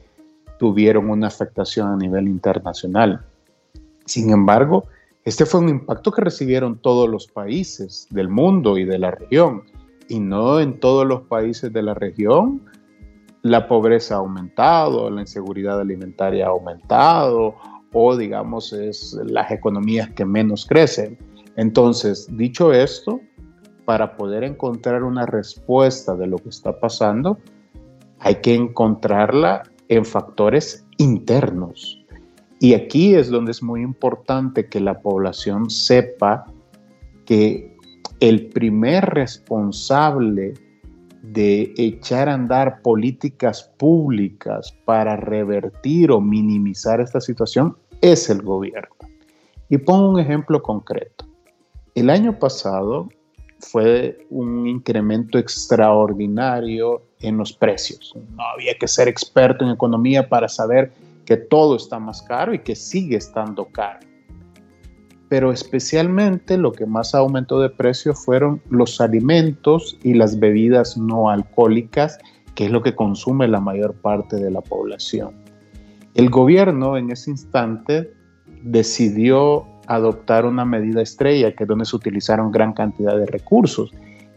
tuvieron 0.59 1.09
una 1.09 1.29
afectación 1.29 1.89
a 1.89 1.97
nivel 1.97 2.29
internacional. 2.29 3.25
Sin 4.05 4.31
embargo, 4.31 4.85
este 5.25 5.47
fue 5.47 5.61
un 5.61 5.71
impacto 5.71 6.13
que 6.13 6.21
recibieron 6.21 6.77
todos 6.77 7.09
los 7.09 7.27
países 7.27 8.07
del 8.11 8.29
mundo 8.29 8.77
y 8.77 8.85
de 8.85 8.99
la 8.99 9.13
región 9.13 9.63
y 10.11 10.21
no 10.21 10.61
en 10.61 10.79
todos 10.81 11.07
los 11.07 11.23
países 11.23 11.73
de 11.73 11.83
la 11.83 11.95
región 11.95 12.61
la 13.43 13.67
pobreza 13.67 14.17
ha 14.17 14.19
aumentado, 14.19 15.11
la 15.11 15.23
inseguridad 15.23 15.81
alimentaria 15.81 16.47
ha 16.47 16.51
aumentado 16.51 17.55
o 17.93 18.17
digamos 18.17 18.73
es 18.73 19.19
las 19.25 19.51
economías 19.51 20.11
que 20.11 20.25
menos 20.25 20.67
crecen. 20.67 21.19
Entonces, 21.57 22.29
dicho 22.37 22.73
esto, 22.73 23.21
para 23.85 24.17
poder 24.17 24.45
encontrar 24.45 25.03
una 25.03 25.27
respuesta 25.27 26.15
de 26.15 26.27
lo 26.27 26.39
que 26.39 26.51
está 26.51 26.79
pasando, 26.79 27.39
hay 28.21 28.37
que 28.37 28.55
encontrarla 28.55 29.63
en 29.89 30.05
factores 30.05 30.87
internos. 30.99 31.99
Y 32.61 32.75
aquí 32.75 33.15
es 33.15 33.31
donde 33.31 33.51
es 33.51 33.63
muy 33.63 33.83
importante 33.83 34.69
que 34.69 34.81
la 34.81 35.01
población 35.01 35.71
sepa 35.71 36.45
que 37.25 37.70
el 38.21 38.49
primer 38.49 39.05
responsable 39.07 40.53
de 41.23 41.73
echar 41.77 42.29
a 42.29 42.35
andar 42.35 42.83
políticas 42.83 43.63
públicas 43.79 44.75
para 44.85 45.17
revertir 45.17 46.11
o 46.11 46.21
minimizar 46.21 47.01
esta 47.01 47.21
situación 47.21 47.77
es 48.03 48.29
el 48.29 48.43
gobierno. 48.43 48.95
Y 49.71 49.79
pongo 49.79 50.11
un 50.11 50.21
ejemplo 50.21 50.63
concreto. 50.63 51.25
El 51.95 52.11
año 52.11 52.39
pasado 52.39 53.09
fue 53.59 54.27
un 54.31 54.67
incremento 54.67 55.39
extraordinario 55.39 57.03
en 57.21 57.39
los 57.39 57.53
precios. 57.53 58.15
No 58.37 58.43
había 58.55 58.75
que 58.79 58.89
ser 58.89 59.09
experto 59.09 59.65
en 59.65 59.71
economía 59.71 60.29
para 60.29 60.49
saber 60.49 60.93
que 61.25 61.37
todo 61.37 61.77
está 61.77 61.99
más 61.99 62.23
caro 62.23 62.53
y 62.53 62.59
que 62.59 62.75
sigue 62.75 63.17
estando 63.17 63.67
caro 63.67 64.10
pero 65.31 65.53
especialmente 65.53 66.59
lo 66.59 66.73
que 66.73 66.87
más 66.87 67.15
aumentó 67.15 67.61
de 67.61 67.71
precio 67.71 68.15
fueron 68.15 68.61
los 68.69 69.01
alimentos 69.01 69.97
y 70.03 70.15
las 70.15 70.41
bebidas 70.41 70.99
no 70.99 71.31
alcohólicas, 71.31 72.19
que 72.57 72.67
es 72.67 72.73
lo 72.73 72.83
que 72.83 72.97
consume 72.97 73.47
la 73.47 73.61
mayor 73.61 73.95
parte 73.95 74.37
de 74.37 74.51
la 74.51 74.61
población. 74.61 75.37
El 76.15 76.31
gobierno 76.31 76.97
en 76.97 77.13
ese 77.13 77.31
instante 77.31 78.13
decidió 78.65 79.67
adoptar 79.87 80.47
una 80.47 80.65
medida 80.65 81.01
estrella, 81.01 81.55
que 81.55 81.63
es 81.63 81.69
donde 81.69 81.85
se 81.85 81.95
utilizaron 81.95 82.51
gran 82.51 82.73
cantidad 82.73 83.17
de 83.17 83.27
recursos, 83.27 83.93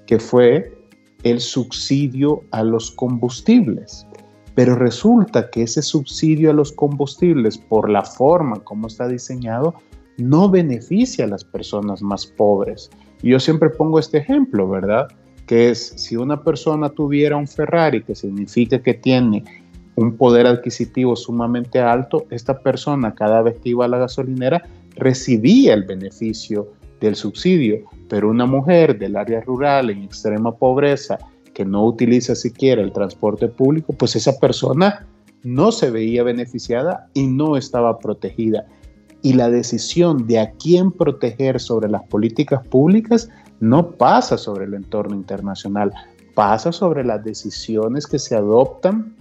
que 0.05 0.19
fue 0.19 0.77
el 1.23 1.39
subsidio 1.39 2.43
a 2.51 2.61
los 2.63 2.91
combustibles. 2.91 4.05
Pero 4.53 4.75
resulta 4.75 5.49
que 5.49 5.63
ese 5.63 5.81
subsidio 5.81 6.51
a 6.51 6.53
los 6.53 6.71
combustibles, 6.71 7.57
por 7.57 7.89
la 7.89 8.03
forma 8.03 8.57
como 8.63 8.85
está 8.85 9.07
diseñado, 9.07 9.73
no 10.17 10.49
beneficia 10.49 11.25
a 11.25 11.27
las 11.27 11.43
personas 11.43 12.01
más 12.01 12.25
pobres. 12.25 12.89
yo 13.21 13.39
siempre 13.39 13.69
pongo 13.69 13.99
este 13.99 14.17
ejemplo, 14.17 14.69
¿verdad? 14.69 15.07
Que 15.45 15.69
es 15.69 15.93
si 15.95 16.15
una 16.15 16.43
persona 16.43 16.89
tuviera 16.89 17.37
un 17.37 17.47
Ferrari, 17.47 18.03
que 18.03 18.15
significa 18.15 18.81
que 18.81 18.93
tiene 18.93 19.43
un 19.95 20.17
poder 20.17 20.47
adquisitivo 20.47 21.15
sumamente 21.15 21.79
alto, 21.79 22.25
esta 22.29 22.59
persona 22.59 23.13
cada 23.13 23.41
vez 23.41 23.55
que 23.61 23.69
iba 23.69 23.85
a 23.85 23.87
la 23.87 23.99
gasolinera 23.99 24.63
recibía 24.95 25.73
el 25.73 25.83
beneficio 25.83 26.73
del 26.99 27.15
subsidio, 27.15 27.83
pero 28.09 28.29
una 28.29 28.45
mujer 28.45 28.97
del 28.97 29.15
área 29.15 29.41
rural 29.41 29.89
en 29.89 30.03
extrema 30.03 30.55
pobreza 30.55 31.17
que 31.53 31.65
no 31.65 31.85
utiliza 31.85 32.35
siquiera 32.35 32.81
el 32.81 32.91
transporte 32.91 33.47
público, 33.47 33.93
pues 33.93 34.15
esa 34.15 34.39
persona 34.39 35.05
no 35.43 35.71
se 35.71 35.91
veía 35.91 36.23
beneficiada 36.23 37.09
y 37.13 37.27
no 37.27 37.57
estaba 37.57 37.99
protegida 37.99 38.65
y 39.23 39.33
la 39.33 39.49
decisión 39.49 40.27
de 40.27 40.39
a 40.39 40.51
quién 40.51 40.91
proteger 40.91 41.59
sobre 41.59 41.89
las 41.89 42.03
políticas 42.03 42.67
públicas 42.67 43.29
no 43.61 43.91
pasa 43.91 44.37
sobre 44.37 44.65
el 44.65 44.73
entorno 44.73 45.15
internacional, 45.15 45.91
pasa 46.35 46.71
sobre 46.73 47.05
las 47.05 47.23
decisiones 47.23 48.05
que 48.05 48.19
se 48.19 48.35
adoptan 48.35 49.15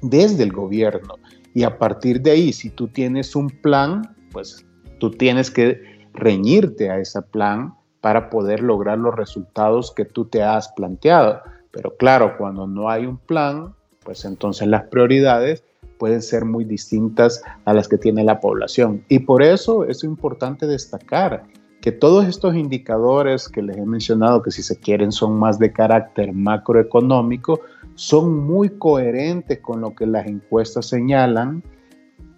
desde 0.00 0.42
el 0.42 0.52
gobierno. 0.52 1.16
Y 1.52 1.62
a 1.62 1.78
partir 1.78 2.22
de 2.22 2.32
ahí, 2.32 2.52
si 2.52 2.70
tú 2.70 2.88
tienes 2.88 3.36
un 3.36 3.50
plan, 3.50 4.16
pues 4.32 4.64
tú 4.98 5.10
tienes 5.10 5.50
que 5.50 5.80
reñirte 6.14 6.90
a 6.90 6.98
ese 6.98 7.20
plan 7.20 7.74
para 8.00 8.30
poder 8.30 8.62
lograr 8.62 8.98
los 8.98 9.14
resultados 9.14 9.92
que 9.92 10.06
tú 10.06 10.24
te 10.24 10.42
has 10.42 10.68
planteado. 10.70 11.42
Pero 11.70 11.96
claro, 11.96 12.36
cuando 12.38 12.66
no 12.66 12.88
hay 12.88 13.04
un 13.04 13.18
plan, 13.18 13.74
pues 14.04 14.24
entonces 14.24 14.68
las 14.68 14.84
prioridades 14.84 15.62
pueden 15.98 16.22
ser 16.22 16.44
muy 16.44 16.64
distintas 16.64 17.42
a 17.64 17.72
las 17.72 17.88
que 17.88 17.98
tiene 17.98 18.24
la 18.24 18.40
población. 18.40 19.04
Y 19.08 19.20
por 19.20 19.42
eso 19.42 19.84
es 19.84 20.04
importante 20.04 20.66
destacar 20.66 21.44
que 21.80 21.92
todos 21.92 22.26
estos 22.26 22.54
indicadores 22.54 23.48
que 23.48 23.62
les 23.62 23.76
he 23.76 23.84
mencionado, 23.84 24.42
que 24.42 24.50
si 24.50 24.62
se 24.62 24.76
quieren 24.76 25.12
son 25.12 25.38
más 25.38 25.58
de 25.58 25.72
carácter 25.72 26.32
macroeconómico, 26.32 27.60
son 27.94 28.46
muy 28.46 28.70
coherentes 28.70 29.60
con 29.60 29.82
lo 29.82 29.94
que 29.94 30.06
las 30.06 30.26
encuestas 30.26 30.86
señalan 30.86 31.62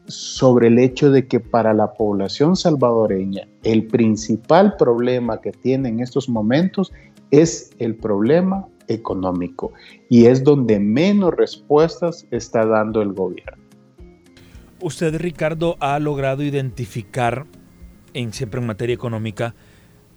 sobre 0.07 0.69
el 0.69 0.79
hecho 0.79 1.11
de 1.11 1.27
que 1.27 1.41
para 1.41 1.75
la 1.75 1.93
población 1.95 2.57
salvadoreña 2.57 3.49
el 3.65 3.87
principal 3.87 4.77
problema 4.77 5.41
que 5.41 5.53
tiene 5.53 5.89
en 5.89 6.01
estos 6.01 6.29
momentos 6.29 6.93
es 7.31 7.71
el 7.79 7.97
problema 7.97 8.67
económico 8.89 9.73
y 10.09 10.27
es 10.27 10.45
donde 10.45 10.79
menos 10.79 11.35
respuestas 11.35 12.27
está 12.31 12.65
dando 12.67 13.03
el 13.03 13.13
gobierno. 13.13 13.63
Usted, 14.81 15.19
Ricardo, 15.19 15.77
ha 15.81 15.99
logrado 15.99 16.43
identificar, 16.43 17.47
en 18.13 18.33
siempre 18.33 18.61
en 18.61 18.67
materia 18.67 18.95
económica, 18.95 19.55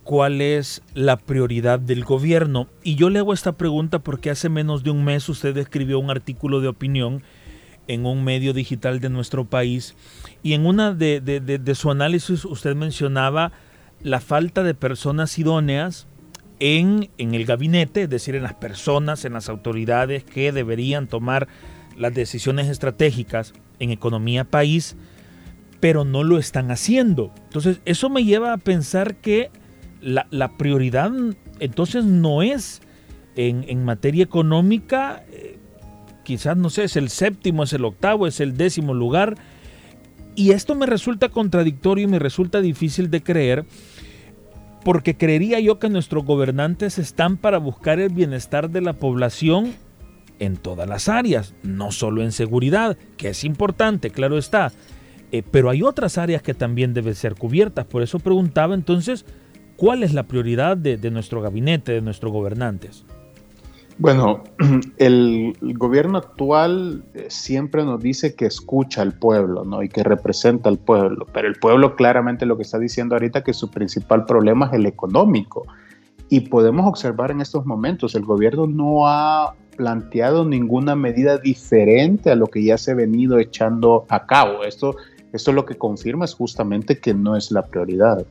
cuál 0.04 0.42
es 0.42 0.82
la 0.94 1.18
prioridad 1.18 1.80
del 1.80 2.04
gobierno. 2.04 2.68
Y 2.84 2.96
yo 2.96 3.10
le 3.10 3.20
hago 3.20 3.34
esta 3.34 3.54
pregunta 3.54 4.00
porque 4.00 4.30
hace 4.30 4.50
menos 4.50 4.84
de 4.84 4.92
un 4.92 5.06
mes 5.06 5.30
usted 5.30 5.56
escribió 5.58 6.00
un 6.00 6.10
artículo 6.10 6.62
de 6.62 6.68
opinión 6.68 7.24
en 7.88 8.06
un 8.06 8.24
medio 8.24 8.54
digital 8.54 9.00
de 9.00 9.10
nuestro 9.10 9.46
país 9.46 9.96
y 10.44 10.54
en 10.54 10.66
una 10.66 10.94
de, 10.94 11.22
de 11.22 11.76
su 11.76 11.90
análisis 11.90 12.46
usted 12.46 12.76
mencionaba 12.76 13.52
la 14.02 14.20
falta 14.20 14.64
de 14.64 14.76
personas 14.76 15.38
idóneas 15.40 16.08
en, 16.60 17.10
el 17.18 17.46
gabinete, 17.46 18.04
es 18.04 18.10
decir, 18.10 18.36
en 18.36 18.44
las 18.44 18.54
personas, 18.54 19.26
en 19.26 19.34
las 19.34 19.50
autoridades 19.50 20.24
que 20.24 20.52
deberían 20.52 21.08
tomar 21.08 21.48
las 21.98 22.14
decisiones 22.14 22.68
estratégicas 22.68 23.54
en 23.80 23.92
economía 23.92 24.44
país, 24.44 24.96
pero 25.80 26.04
no 26.06 26.24
lo 26.24 26.38
están 26.38 26.72
haciendo. 26.72 27.34
Entonces, 27.46 27.82
eso 27.86 28.10
me 28.10 28.24
lleva 28.24 28.54
a 28.54 28.58
pensar 28.58 29.16
que 29.16 29.52
la, 30.02 30.58
prioridad 30.58 31.12
entonces 31.60 32.06
no 32.06 32.42
es 32.42 32.82
en, 33.36 33.84
materia 33.84 34.24
económica, 34.24 35.24
eh, 35.32 35.58
quizás 36.24 36.58
no 36.58 36.70
sé, 36.70 36.86
es 36.86 36.98
el 36.98 37.10
séptimo, 37.10 37.64
es 37.64 37.74
el 37.74 37.86
octavo, 37.86 38.28
es 38.28 38.40
el 38.40 38.58
décimo 38.58 38.94
lugar. 38.94 39.36
Y 40.36 40.52
esto 40.52 40.76
me 40.76 40.86
resulta 40.86 41.30
contradictorio 41.30 42.06
y 42.06 42.08
me 42.08 42.20
resulta 42.20 42.62
difícil 42.62 43.10
de 43.10 43.24
creer 43.24 43.66
porque 44.84 45.18
creería 45.18 45.60
yo 45.60 45.80
que 45.80 45.90
nuestros 45.90 46.26
gobernantes 46.26 46.98
están 46.98 47.38
para 47.38 47.58
buscar 47.58 48.00
el 48.00 48.10
bienestar 48.10 48.70
de 48.70 48.82
la 48.82 48.94
población 48.94 49.74
en 50.40 50.58
todas 50.58 50.88
las 50.88 51.10
áreas, 51.10 51.54
no 51.64 51.92
solo 51.92 52.24
en 52.24 52.32
seguridad, 52.32 52.98
que 53.18 53.30
es 53.30 53.44
importante, 53.44 54.10
claro 54.10 54.38
está, 54.38 54.72
eh, 55.32 55.44
pero 55.50 55.70
hay 55.70 55.84
otras 55.84 56.18
áreas 56.18 56.42
que 56.42 56.54
también 56.54 56.94
deben 56.94 57.16
ser 57.16 57.36
cubiertas. 57.36 57.86
Por 57.86 58.02
eso 58.02 58.20
preguntaba 58.20 58.74
entonces, 58.74 59.26
¿cuál 59.76 60.04
es 60.04 60.14
la 60.14 60.24
prioridad 60.24 60.78
de, 60.78 60.98
de 60.98 61.12
nuestro 61.12 61.42
gabinete, 61.42 61.92
de 61.92 62.02
nuestros 62.02 62.32
gobernantes? 62.32 63.06
Bueno, 64.00 64.46
el, 64.98 65.54
gobierno 65.62 66.20
actual 66.20 67.04
eh, 67.14 67.26
siempre 67.28 67.84
nos 67.84 68.02
dice 68.02 68.34
que 68.34 68.46
escucha 68.46 69.02
al 69.02 69.20
pueblo, 69.20 69.66
¿no? 69.66 69.84
Y 69.84 69.90
que 69.90 70.04
representa 70.04 70.70
al 70.70 70.78
pueblo, 70.78 71.28
pero 71.34 71.50
el 71.50 71.56
pueblo 71.56 71.98
claramente 71.98 72.46
lo 72.46 72.56
que 72.56 72.64
está 72.64 72.80
diciendo 72.80 73.16
ahorita 73.16 73.44
que 73.44 73.54
su 73.54 73.70
principal 73.70 74.24
problema 74.24 74.68
es 74.68 74.74
el 74.74 74.86
económico. 74.86 75.68
Y 76.30 76.42
podemos 76.42 76.88
observar 76.88 77.32
en 77.32 77.42
estos 77.42 77.66
momentos, 77.66 78.16
el 78.16 78.24
gobierno 78.24 78.68
no 78.68 79.06
ha 79.06 79.56
planteado 79.76 80.46
ninguna 80.46 80.96
medida 80.96 81.38
diferente 81.38 82.32
a 82.32 82.36
lo 82.36 82.48
que 82.48 82.64
ya 82.64 82.78
se 82.78 82.92
ha 82.92 82.96
venido 82.96 83.38
echando 83.38 84.06
a 84.08 84.26
cabo. 84.26 84.64
Esto, 84.64 84.96
esto 85.34 85.52
lo 85.52 85.66
que 85.66 85.76
confirma 85.76 86.24
es 86.24 86.36
justamente 86.36 87.00
que 87.00 87.14
no 87.14 87.36
es 87.36 87.52
la 87.52 87.64
prioridad. 87.64 88.26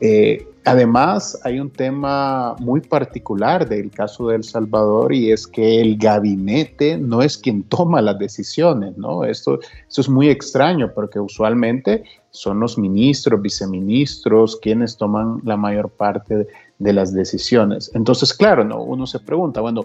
Eh, 0.00 0.46
además, 0.64 1.38
hay 1.44 1.60
un 1.60 1.70
tema 1.70 2.56
muy 2.58 2.80
particular 2.80 3.68
del 3.68 3.90
caso 3.90 4.28
de 4.28 4.36
El 4.36 4.44
Salvador 4.44 5.12
y 5.12 5.30
es 5.30 5.46
que 5.46 5.80
el 5.80 5.98
gabinete 5.98 6.96
no 6.96 7.22
es 7.22 7.36
quien 7.36 7.62
toma 7.64 8.00
las 8.00 8.18
decisiones, 8.18 8.96
¿no? 8.96 9.24
Esto, 9.24 9.58
es 9.94 10.08
muy 10.08 10.28
extraño 10.28 10.92
porque 10.94 11.20
usualmente 11.20 12.02
son 12.30 12.60
los 12.60 12.78
ministros, 12.78 13.42
viceministros 13.42 14.58
quienes 14.62 14.96
toman 14.96 15.40
la 15.44 15.56
mayor 15.56 15.90
parte 15.90 16.46
de, 16.78 16.92
las 16.92 17.12
decisiones. 17.12 17.90
Entonces, 17.94 18.32
claro, 18.32 18.64
¿no? 18.64 18.82
uno 18.82 19.06
se 19.06 19.18
pregunta, 19.18 19.60
bueno, 19.60 19.82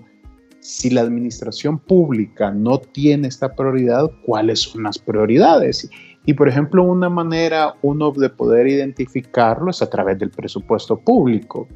si 0.61 0.89
la 0.89 1.01
administración 1.01 1.77
pública 1.77 2.51
no 2.51 2.79
tiene 2.79 3.27
esta 3.27 3.53
prioridad, 3.53 4.09
¿cuáles 4.25 4.61
son 4.61 4.83
las 4.83 4.97
prioridades? 4.97 5.89
Y 6.25 6.33
por 6.33 6.49
ejemplo, 6.49 6.83
una 6.83 7.09
manera 7.09 7.75
uno 7.81 8.11
de 8.11 8.29
poder 8.29 8.67
identificarlo 8.67 9.69
es 9.69 9.81
a 9.81 9.89
través 9.89 10.17
del 10.17 10.31
presupuesto 10.31 10.97
público. 10.97 11.67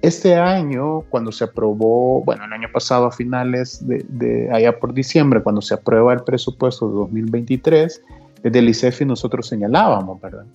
Este 0.00 0.34
año, 0.34 1.02
cuando 1.10 1.30
se 1.30 1.44
aprobó, 1.44 2.24
bueno, 2.24 2.44
el 2.44 2.52
año 2.52 2.68
pasado 2.72 3.06
a 3.06 3.12
finales 3.12 3.86
de, 3.86 4.50
allá 4.50 4.78
por 4.80 4.92
diciembre, 4.94 5.42
cuando 5.42 5.62
se 5.62 5.74
aprueba 5.74 6.12
el 6.12 6.24
presupuesto 6.24 6.88
de 6.88 6.94
2023, 6.94 8.02
desde 8.42 8.58
el 8.58 8.68
ICEFI 8.68 9.04
nosotros 9.04 9.46
señalábamos, 9.46 10.20
¿verdad? 10.20 10.46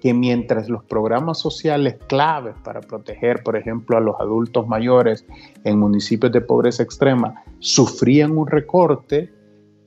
Que 0.00 0.14
mientras 0.14 0.70
los 0.70 0.82
programas 0.84 1.38
sociales 1.38 1.96
claves 2.06 2.54
para 2.64 2.80
proteger, 2.80 3.42
por 3.42 3.56
ejemplo, 3.56 3.98
a 3.98 4.00
los 4.00 4.14
adultos 4.18 4.66
mayores 4.66 5.26
en 5.64 5.78
municipios 5.78 6.32
de 6.32 6.40
pobreza 6.40 6.82
extrema 6.82 7.34
sufrían 7.58 8.38
un 8.38 8.46
recorte, 8.46 9.30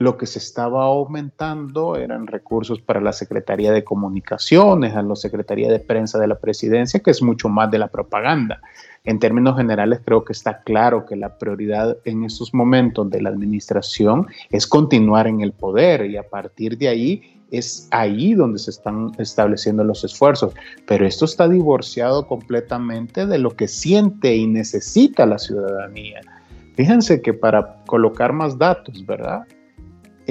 lo 0.02 0.18
que 0.18 0.26
se 0.26 0.40
estaba 0.40 0.86
aumentando 0.86 1.96
eran 1.96 2.26
recursos 2.26 2.82
para 2.82 3.00
la 3.00 3.14
Secretaría 3.14 3.72
de 3.72 3.84
Comunicaciones, 3.84 4.96
a 4.96 5.04
la 5.04 5.16
Secretaría 5.16 5.72
de 5.72 5.80
Prensa 5.80 6.18
de 6.18 6.26
la 6.28 6.40
Presidencia, 6.40 7.02
que 7.02 7.12
es 7.12 7.22
mucho 7.22 7.50
más 7.50 7.70
de 7.70 7.78
la 7.78 7.88
propaganda. 7.88 8.62
En 9.04 9.20
términos 9.20 9.58
generales, 9.58 10.02
creo 10.04 10.26
que 10.26 10.34
está 10.34 10.64
claro 10.64 11.06
que 11.06 11.16
la 11.16 11.38
prioridad 11.38 11.98
en 12.06 12.24
estos 12.24 12.52
momentos 12.52 13.12
de 13.12 13.22
la 13.22 13.30
administración 13.30 14.26
es 14.50 14.66
continuar 14.66 15.28
en 15.28 15.42
el 15.42 15.54
poder 15.54 16.08
y 16.08 16.18
a 16.18 16.28
partir 16.28 16.80
de 16.80 16.88
ahí 16.88 17.44
es 17.52 17.88
ahí 17.92 18.34
donde 18.34 18.58
se 18.58 18.72
están 18.72 19.12
estableciendo 19.20 19.84
los 19.84 20.04
esfuerzos. 20.04 20.56
Pero 20.88 21.06
esto 21.06 21.26
está 21.26 21.48
divorciado 21.48 22.26
completamente 22.26 23.28
de 23.28 23.38
lo 23.38 23.52
que 23.52 23.68
siente 23.68 24.36
y 24.36 24.48
necesita 24.48 25.28
la 25.28 25.38
ciudadanía. 25.38 26.22
Fíjense 26.76 27.22
que 27.22 27.34
para 27.34 27.84
colocar 27.86 28.34
más 28.34 28.58
datos, 28.58 29.06
¿verdad? 29.06 29.46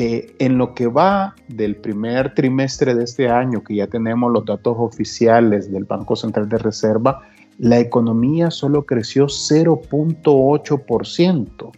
Eh, 0.03 0.35
en 0.39 0.57
lo 0.57 0.73
que 0.73 0.87
va 0.87 1.35
del 1.49 1.77
primer 1.77 2.33
trimestre 2.33 2.95
de 2.95 3.05
este 3.05 3.29
año, 3.29 3.63
que 3.63 3.75
ya 3.75 3.87
tenemos 3.87 4.33
los 4.33 4.47
datos 4.47 4.75
oficiales 4.79 5.71
del 5.71 5.85
Banco 5.85 6.17
Central 6.17 6.49
de 6.49 6.57
Reserva, 6.57 7.21
la 7.59 7.79
economía 7.79 8.51
solo 8.51 8.87
creció 8.87 9.27
0.8%. 9.27 11.71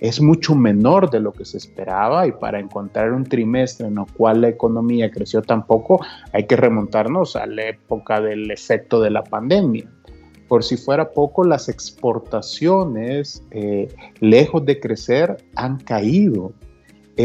Es 0.00 0.20
mucho 0.20 0.56
menor 0.56 1.10
de 1.10 1.20
lo 1.20 1.32
que 1.32 1.44
se 1.44 1.58
esperaba 1.58 2.26
y 2.26 2.32
para 2.32 2.58
encontrar 2.58 3.12
un 3.12 3.22
trimestre 3.22 3.86
en 3.86 3.98
el 3.98 4.06
cual 4.14 4.40
la 4.40 4.48
economía 4.48 5.12
creció 5.12 5.40
tan 5.40 5.64
poco, 5.64 6.04
hay 6.32 6.48
que 6.48 6.56
remontarnos 6.56 7.36
a 7.36 7.46
la 7.46 7.68
época 7.68 8.20
del 8.20 8.50
efecto 8.50 9.00
de 9.00 9.10
la 9.10 9.22
pandemia. 9.22 9.88
Por 10.48 10.64
si 10.64 10.76
fuera 10.76 11.12
poco, 11.12 11.44
las 11.44 11.68
exportaciones, 11.68 13.44
eh, 13.52 13.86
lejos 14.18 14.66
de 14.66 14.80
crecer, 14.80 15.36
han 15.54 15.78
caído 15.78 16.52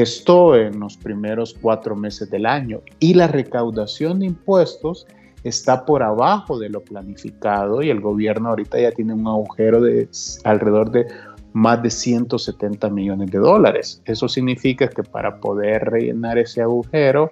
esto 0.01 0.55
en 0.55 0.79
los 0.79 0.97
primeros 0.97 1.55
cuatro 1.59 1.95
meses 1.95 2.29
del 2.29 2.45
año. 2.45 2.81
Y 2.99 3.13
la 3.13 3.27
recaudación 3.27 4.19
de 4.19 4.27
impuestos 4.27 5.07
está 5.43 5.85
por 5.85 6.01
abajo 6.03 6.57
de 6.57 6.69
lo 6.69 6.81
planificado 6.81 7.81
y 7.81 7.89
el 7.89 8.01
gobierno 8.01 8.49
ahorita 8.49 8.79
ya 8.79 8.91
tiene 8.91 9.13
un 9.13 9.27
agujero 9.27 9.81
de 9.81 10.09
alrededor 10.43 10.91
de 10.91 11.05
más 11.53 11.81
de 11.83 11.89
170 11.89 12.89
millones 12.89 13.31
de 13.31 13.37
dólares. 13.37 14.01
Eso 14.05 14.27
significa 14.27 14.89
que 14.89 15.03
para 15.03 15.39
poder 15.39 15.85
rellenar 15.85 16.37
ese 16.37 16.61
agujero 16.61 17.31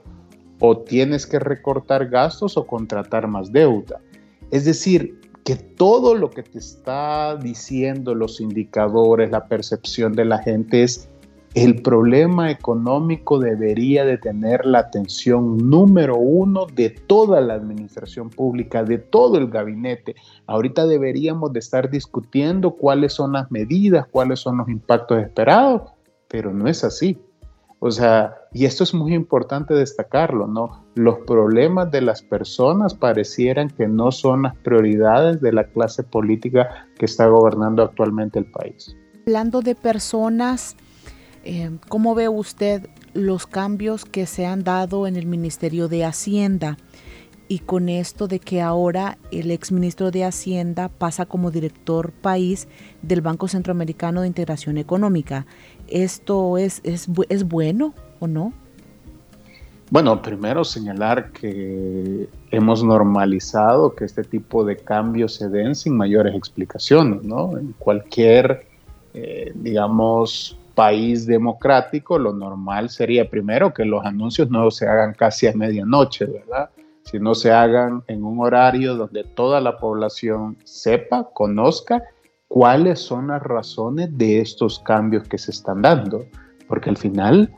o 0.59 0.77
tienes 0.77 1.25
que 1.25 1.39
recortar 1.39 2.07
gastos 2.07 2.55
o 2.55 2.65
contratar 2.65 3.27
más 3.27 3.51
deuda. 3.51 3.99
Es 4.51 4.63
decir, 4.63 5.19
que 5.43 5.55
todo 5.55 6.15
lo 6.15 6.29
que 6.29 6.43
te 6.43 6.59
está 6.59 7.35
diciendo 7.35 8.15
los 8.15 8.39
indicadores, 8.39 9.31
la 9.31 9.47
percepción 9.47 10.13
de 10.13 10.25
la 10.25 10.37
gente 10.37 10.83
es 10.83 11.09
el 11.53 11.81
problema 11.83 12.49
económico 12.49 13.37
debería 13.37 14.05
de 14.05 14.17
tener 14.17 14.65
la 14.65 14.79
atención 14.79 15.69
número 15.69 16.17
uno 16.17 16.65
de 16.65 16.89
toda 16.89 17.41
la 17.41 17.53
administración 17.53 18.29
pública, 18.29 18.83
de 18.83 18.97
todo 18.97 19.37
el 19.37 19.49
gabinete. 19.49 20.15
Ahorita 20.47 20.87
deberíamos 20.87 21.53
de 21.53 21.59
estar 21.59 21.91
discutiendo 21.91 22.71
cuáles 22.71 23.13
son 23.13 23.33
las 23.33 23.51
medidas, 23.51 24.07
cuáles 24.11 24.39
son 24.39 24.57
los 24.57 24.67
impactos 24.67 25.19
esperados, 25.19 25.91
pero 26.27 26.51
no 26.51 26.67
es 26.67 26.83
así. 26.83 27.19
O 27.85 27.91
sea, 27.91 28.33
y 28.53 28.65
esto 28.65 28.83
es 28.83 28.93
muy 28.93 29.13
importante 29.13 29.73
destacarlo, 29.73 30.47
¿no? 30.47 30.85
Los 30.95 31.19
problemas 31.27 31.91
de 31.91 32.01
las 32.01 32.21
personas 32.21 32.93
parecieran 32.93 33.69
que 33.69 33.87
no 33.87 34.11
son 34.11 34.43
las 34.43 34.55
prioridades 34.55 35.41
de 35.41 35.51
la 35.51 35.65
clase 35.65 36.01
política 36.01 36.87
que 36.97 37.05
está 37.05 37.27
gobernando 37.27 37.83
actualmente 37.83 38.39
el 38.39 38.49
país. 38.49 38.95
Hablando 39.27 39.61
de 39.61 39.75
personas, 39.75 40.77
eh, 41.43 41.71
¿cómo 41.89 42.15
ve 42.15 42.29
usted 42.29 42.89
los 43.13 43.47
cambios 43.47 44.05
que 44.05 44.25
se 44.25 44.45
han 44.45 44.63
dado 44.63 45.07
en 45.07 45.15
el 45.15 45.25
Ministerio 45.25 45.87
de 45.87 46.05
Hacienda? 46.05 46.77
y 47.47 47.59
con 47.59 47.89
esto 47.89 48.27
de 48.27 48.39
que 48.39 48.61
ahora 48.61 49.17
el 49.31 49.51
exministro 49.51 50.11
de 50.11 50.23
Hacienda 50.23 50.89
pasa 50.89 51.25
como 51.25 51.51
director 51.51 52.11
país 52.11 52.67
del 53.01 53.21
Banco 53.21 53.47
Centroamericano 53.47 54.21
de 54.21 54.27
Integración 54.27 54.77
Económica. 54.77 55.45
¿Esto 55.87 56.57
es, 56.57 56.81
es, 56.83 57.07
es 57.29 57.43
bueno 57.43 57.93
o 58.19 58.27
no? 58.27 58.53
Bueno, 59.91 60.19
primero 60.21 60.63
señalar 60.63 61.31
que 61.31 62.27
hemos 62.49 62.83
normalizado 62.83 63.93
que 63.93 64.05
este 64.05 64.23
tipo 64.23 64.65
de 64.65 64.77
cambios 64.77 65.35
se 65.35 65.49
den 65.49 65.75
sin 65.75 65.95
mayores 65.95 66.33
explicaciones, 66.33 67.23
¿no? 67.23 67.55
En 67.55 67.75
cualquier, 67.77 68.65
eh, 69.13 69.51
digamos, 69.53 70.57
país 70.75 71.25
democrático, 71.25 72.17
lo 72.17 72.33
normal 72.33 72.89
sería 72.89 73.29
primero 73.29 73.73
que 73.73 73.85
los 73.85 74.05
anuncios 74.05 74.49
no 74.49 74.69
se 74.71 74.87
hagan 74.87 75.13
casi 75.13 75.47
a 75.47 75.53
medianoche, 75.53 76.25
¿verdad? 76.25 76.69
Si 77.03 77.19
no 77.19 77.35
se 77.35 77.51
hagan 77.51 78.03
en 78.07 78.23
un 78.23 78.39
horario 78.39 78.95
donde 78.95 79.23
toda 79.23 79.59
la 79.59 79.77
población 79.77 80.57
sepa, 80.63 81.29
conozca 81.33 82.01
cuáles 82.47 82.99
son 82.99 83.27
las 83.27 83.43
razones 83.43 84.17
de 84.17 84.39
estos 84.39 84.79
cambios 84.79 85.27
que 85.27 85.37
se 85.37 85.51
están 85.51 85.81
dando. 85.81 86.25
Porque 86.67 86.89
al 86.89 86.97
final, 86.97 87.53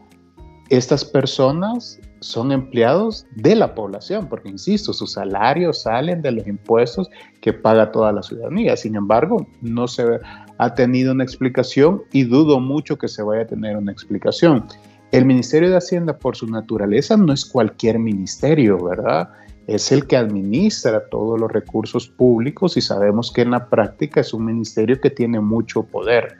estas 0.70 1.06
personas 1.06 2.00
son 2.22 2.52
empleados 2.52 3.28
de 3.36 3.56
la 3.56 3.76
población, 3.76 4.28
porque 4.28 4.50
insisto, 4.50 4.94
sus 4.94 5.14
salarios 5.14 5.84
salen 5.84 6.24
de 6.24 6.32
los 6.32 6.48
impuestos 6.48 7.10
que 7.40 7.54
paga 7.54 7.92
toda 7.92 8.12
la 8.12 8.24
ciudadanía. 8.24 8.76
Sin 8.76 8.96
embargo, 8.96 9.46
no 9.62 9.88
se 9.88 10.20
ha 10.58 10.74
tenido 10.74 11.12
una 11.12 11.24
explicación 11.24 12.04
y 12.12 12.24
dudo 12.24 12.60
mucho 12.60 12.98
que 12.98 13.08
se 13.08 13.24
vaya 13.24 13.44
a 13.44 13.48
tener 13.48 13.78
una 13.78 13.92
explicación. 13.92 14.66
El 15.12 15.26
Ministerio 15.26 15.70
de 15.70 15.78
Hacienda, 15.78 16.18
por 16.18 16.36
su 16.36 16.48
naturaleza, 16.48 17.18
no 17.18 17.34
es 17.34 17.46
cualquier 17.46 18.00
ministerio, 18.00 18.84
¿verdad? 18.84 19.30
es 19.68 19.92
el 19.92 20.06
que 20.06 20.18
administra 20.18 21.10
todos 21.10 21.40
los 21.40 21.52
recursos 21.52 22.08
públicos 22.08 22.78
y 22.78 22.82
sabemos 22.82 23.32
que 23.32 23.42
en 23.42 23.52
la 23.52 23.68
práctica 23.68 24.22
es 24.22 24.34
un 24.34 24.46
ministerio 24.46 25.00
que 25.02 25.10
tiene 25.10 25.40
mucho 25.40 25.84
poder. 25.84 26.38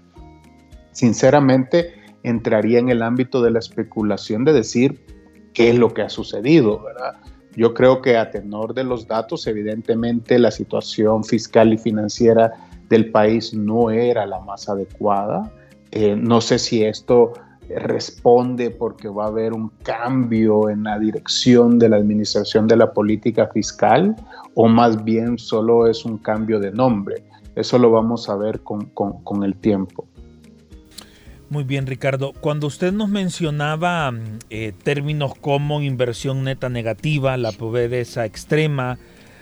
Sinceramente, 0.92 1.94
entraría 2.24 2.80
en 2.80 2.90
el 2.90 3.02
ámbito 3.02 3.42
de 3.42 3.52
la 3.52 3.60
especulación 3.60 4.46
de 4.46 4.54
decir 4.54 5.06
qué 5.54 5.72
es 5.72 5.78
lo 5.78 5.94
que 5.94 6.04
ha 6.04 6.10
sucedido, 6.10 6.82
¿verdad? 6.84 7.16
Yo 7.56 7.74
creo 7.74 8.02
que 8.02 8.18
a 8.18 8.32
tenor 8.32 8.74
de 8.74 8.84
los 8.84 9.08
datos, 9.08 9.48
evidentemente 9.48 10.38
la 10.38 10.52
situación 10.52 11.24
fiscal 11.24 11.74
y 11.74 11.78
financiera 11.78 12.52
del 12.96 13.12
país 13.12 13.54
no 13.54 13.92
era 13.92 14.26
la 14.26 14.40
más 14.40 14.70
adecuada. 14.70 15.52
Eh, 15.92 16.16
no 16.16 16.40
sé 16.42 16.60
si 16.60 16.84
esto 16.84 17.34
responde 17.70 18.70
porque 18.70 19.10
va 19.10 19.26
a 19.26 19.28
haber 19.28 19.54
un 19.54 19.70
cambio 19.84 20.70
en 20.70 20.84
la 20.84 21.00
dirección 21.00 21.80
de 21.80 21.90
la 21.90 21.98
administración 21.98 22.68
de 22.68 22.78
la 22.78 22.94
política 22.94 23.48
fiscal 23.48 24.16
o 24.54 24.68
más 24.68 25.04
bien 25.04 25.38
solo 25.38 25.88
es 25.88 26.06
un 26.06 26.18
cambio 26.18 26.60
de 26.60 26.72
nombre. 26.72 27.24
Eso 27.56 27.78
lo 27.78 27.92
vamos 27.92 28.30
a 28.30 28.36
ver 28.36 28.62
con, 28.62 29.44
el 29.44 29.56
tiempo. 29.56 30.06
Muy 31.50 31.64
bien, 31.64 31.88
Ricardo. 31.88 32.34
Cuando 32.40 32.68
usted 32.68 32.92
nos 32.92 33.10
mencionaba 33.10 34.14
eh, 34.50 34.74
términos 34.84 35.34
como 35.40 35.82
inversión 35.82 36.44
neta 36.44 36.70
negativa, 36.70 37.38
la 37.38 37.52
pobreza 37.52 38.26
extrema, 38.26 38.98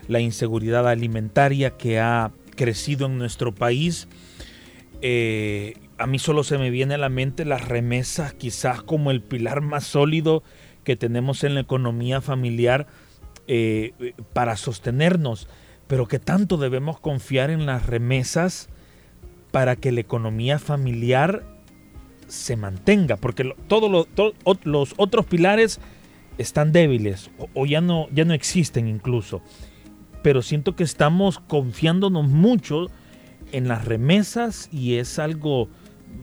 la 0.08 0.20
inseguridad 0.20 0.88
alimentaria 0.88 1.72
que 1.72 2.00
ha 2.00 2.32
crecido 2.56 3.08
en 3.08 3.18
nuestro 3.18 3.54
país, 3.54 4.08
eh, 5.02 5.76
a 5.98 6.08
mí 6.08 6.20
solo 6.20 6.44
se 6.44 6.58
me 6.58 6.70
viene 6.70 6.96
a 6.96 6.98
la 6.98 7.10
mente 7.10 7.46
las 7.46 7.68
remesas, 7.68 8.34
quizás 8.34 8.82
como 8.82 9.12
el 9.12 9.22
pilar 9.22 9.62
más 9.62 9.86
sólido 9.86 10.44
que 10.84 10.96
tenemos 10.96 11.44
en 11.44 11.56
la 11.56 11.62
economía 11.62 12.22
familiar 12.22 12.88
eh, 13.48 14.14
para 14.34 14.56
sostenernos, 14.56 15.48
pero 15.88 16.08
que 16.08 16.20
tanto 16.20 16.58
debemos 16.58 17.00
confiar 17.00 17.50
en 17.50 17.66
las 17.66 17.86
remesas 17.86 18.70
para 19.52 19.76
que 19.76 19.92
la 19.92 20.00
economía 20.00 20.58
familiar 20.60 21.44
se 22.28 22.56
mantenga, 22.56 23.18
porque 23.18 23.54
todos 23.68 24.08
los 24.64 24.94
otros 24.98 25.26
pilares 25.26 25.80
están 26.38 26.72
débiles 26.72 27.30
o, 27.54 27.66
ya, 27.66 27.82
no, 27.82 28.08
ya 28.12 28.26
no 28.26 28.34
existen 28.34 28.88
incluso, 28.88 29.42
pero 30.24 30.42
siento 30.42 30.76
que 30.76 30.84
estamos 30.84 31.40
confiándonos 31.40 32.28
mucho 32.28 32.88
en 33.52 33.68
las 33.68 33.86
remesas 33.86 34.70
y 34.72 34.96
es 34.96 35.20
algo 35.20 35.68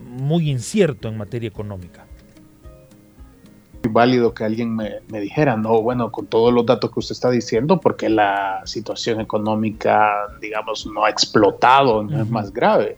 muy 0.09 0.49
incierto 0.49 1.07
en 1.07 1.17
materia 1.17 1.47
económica. 1.47 2.05
Válido 3.89 4.33
que 4.33 4.43
alguien 4.43 4.75
me, 4.75 5.01
dijera, 5.07 5.55
no, 5.55 5.81
bueno, 5.81 6.11
con 6.11 6.27
todos 6.27 6.53
los 6.53 6.65
datos 6.65 6.91
que 6.91 6.99
usted 6.99 7.13
está 7.13 7.31
diciendo, 7.31 7.79
porque 7.79 8.09
la 8.09 8.61
situación 8.65 9.19
económica, 9.19 10.11
digamos, 10.39 10.85
no 10.85 11.05
ha 11.05 11.09
explotado, 11.09 12.03
no 12.03 12.21
es 12.21 12.29
más 12.29 12.53
grave. 12.53 12.97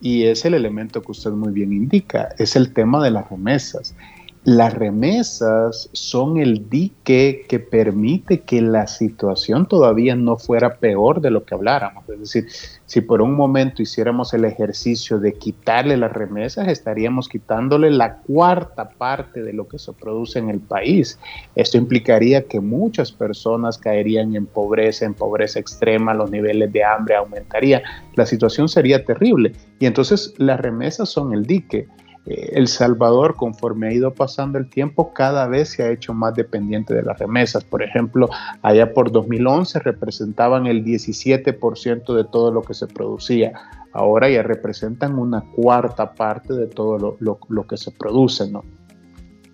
Y 0.00 0.24
es 0.24 0.44
el 0.44 0.54
elemento 0.54 1.02
que 1.02 1.12
usted 1.12 1.30
muy 1.30 1.52
bien 1.52 1.72
indica, 1.72 2.34
es 2.38 2.56
el 2.56 2.72
tema 2.72 3.02
de 3.02 3.10
las 3.10 3.30
remesas. 3.30 3.94
Las 4.44 4.74
remesas 4.74 5.88
son 5.94 6.36
el 6.36 6.68
dique 6.68 7.46
que 7.48 7.58
permite 7.60 8.40
que 8.40 8.60
la 8.60 8.86
situación 8.86 9.66
todavía 9.66 10.16
no 10.16 10.36
fuera 10.36 10.76
peor 10.76 11.22
de 11.22 11.30
lo 11.30 11.44
que 11.46 11.54
habláramos. 11.54 12.06
Es 12.10 12.20
decir, 12.20 12.46
si 12.84 13.00
por 13.00 13.22
un 13.22 13.32
momento 13.36 13.80
hiciéramos 13.80 14.34
el 14.34 14.44
ejercicio 14.44 15.18
de 15.18 15.32
quitarle 15.32 15.96
las 15.96 16.12
remesas, 16.12 16.68
estaríamos 16.68 17.30
quitándole 17.30 17.90
la 17.90 18.18
cuarta 18.18 18.90
parte 18.90 19.42
de 19.42 19.54
lo 19.54 19.66
que 19.66 19.78
se 19.78 19.94
produce 19.94 20.40
en 20.40 20.50
el 20.50 20.60
país. 20.60 21.18
Esto 21.54 21.78
implicaría 21.78 22.44
que 22.44 22.60
muchas 22.60 23.12
personas 23.12 23.78
caerían 23.78 24.36
en 24.36 24.44
pobreza, 24.44 25.06
en 25.06 25.14
pobreza 25.14 25.58
extrema, 25.58 26.12
los 26.12 26.30
niveles 26.30 26.70
de 26.70 26.84
hambre 26.84 27.16
aumentarían. 27.16 27.80
La 28.14 28.26
situación 28.26 28.68
sería 28.68 29.06
terrible. 29.06 29.52
Y 29.78 29.86
entonces 29.86 30.34
las 30.36 30.60
remesas 30.60 31.08
son 31.08 31.32
el 31.32 31.46
dique. 31.46 31.88
Eh, 32.26 32.52
el 32.54 32.68
Salvador, 32.68 33.36
conforme 33.36 33.88
ha 33.88 33.92
ido 33.92 34.14
pasando 34.14 34.58
el 34.58 34.68
tiempo, 34.68 35.12
cada 35.12 35.46
vez 35.46 35.70
se 35.70 35.82
ha 35.82 35.90
hecho 35.90 36.14
más 36.14 36.34
dependiente 36.34 36.94
de 36.94 37.02
las 37.02 37.18
remesas. 37.18 37.64
Por 37.64 37.82
ejemplo, 37.82 38.28
allá 38.62 38.92
por 38.92 39.12
2011 39.12 39.80
representaban 39.80 40.66
el 40.66 40.84
17% 40.84 42.14
de 42.14 42.24
todo 42.24 42.50
lo 42.50 42.62
que 42.62 42.74
se 42.74 42.86
producía. 42.86 43.52
Ahora 43.92 44.28
ya 44.28 44.42
representan 44.42 45.18
una 45.18 45.42
cuarta 45.54 46.14
parte 46.14 46.54
de 46.54 46.66
todo 46.66 47.16
lo, 47.20 47.66
que 47.66 47.76
se 47.76 47.90
produce. 47.90 48.50
¿no? 48.50 48.64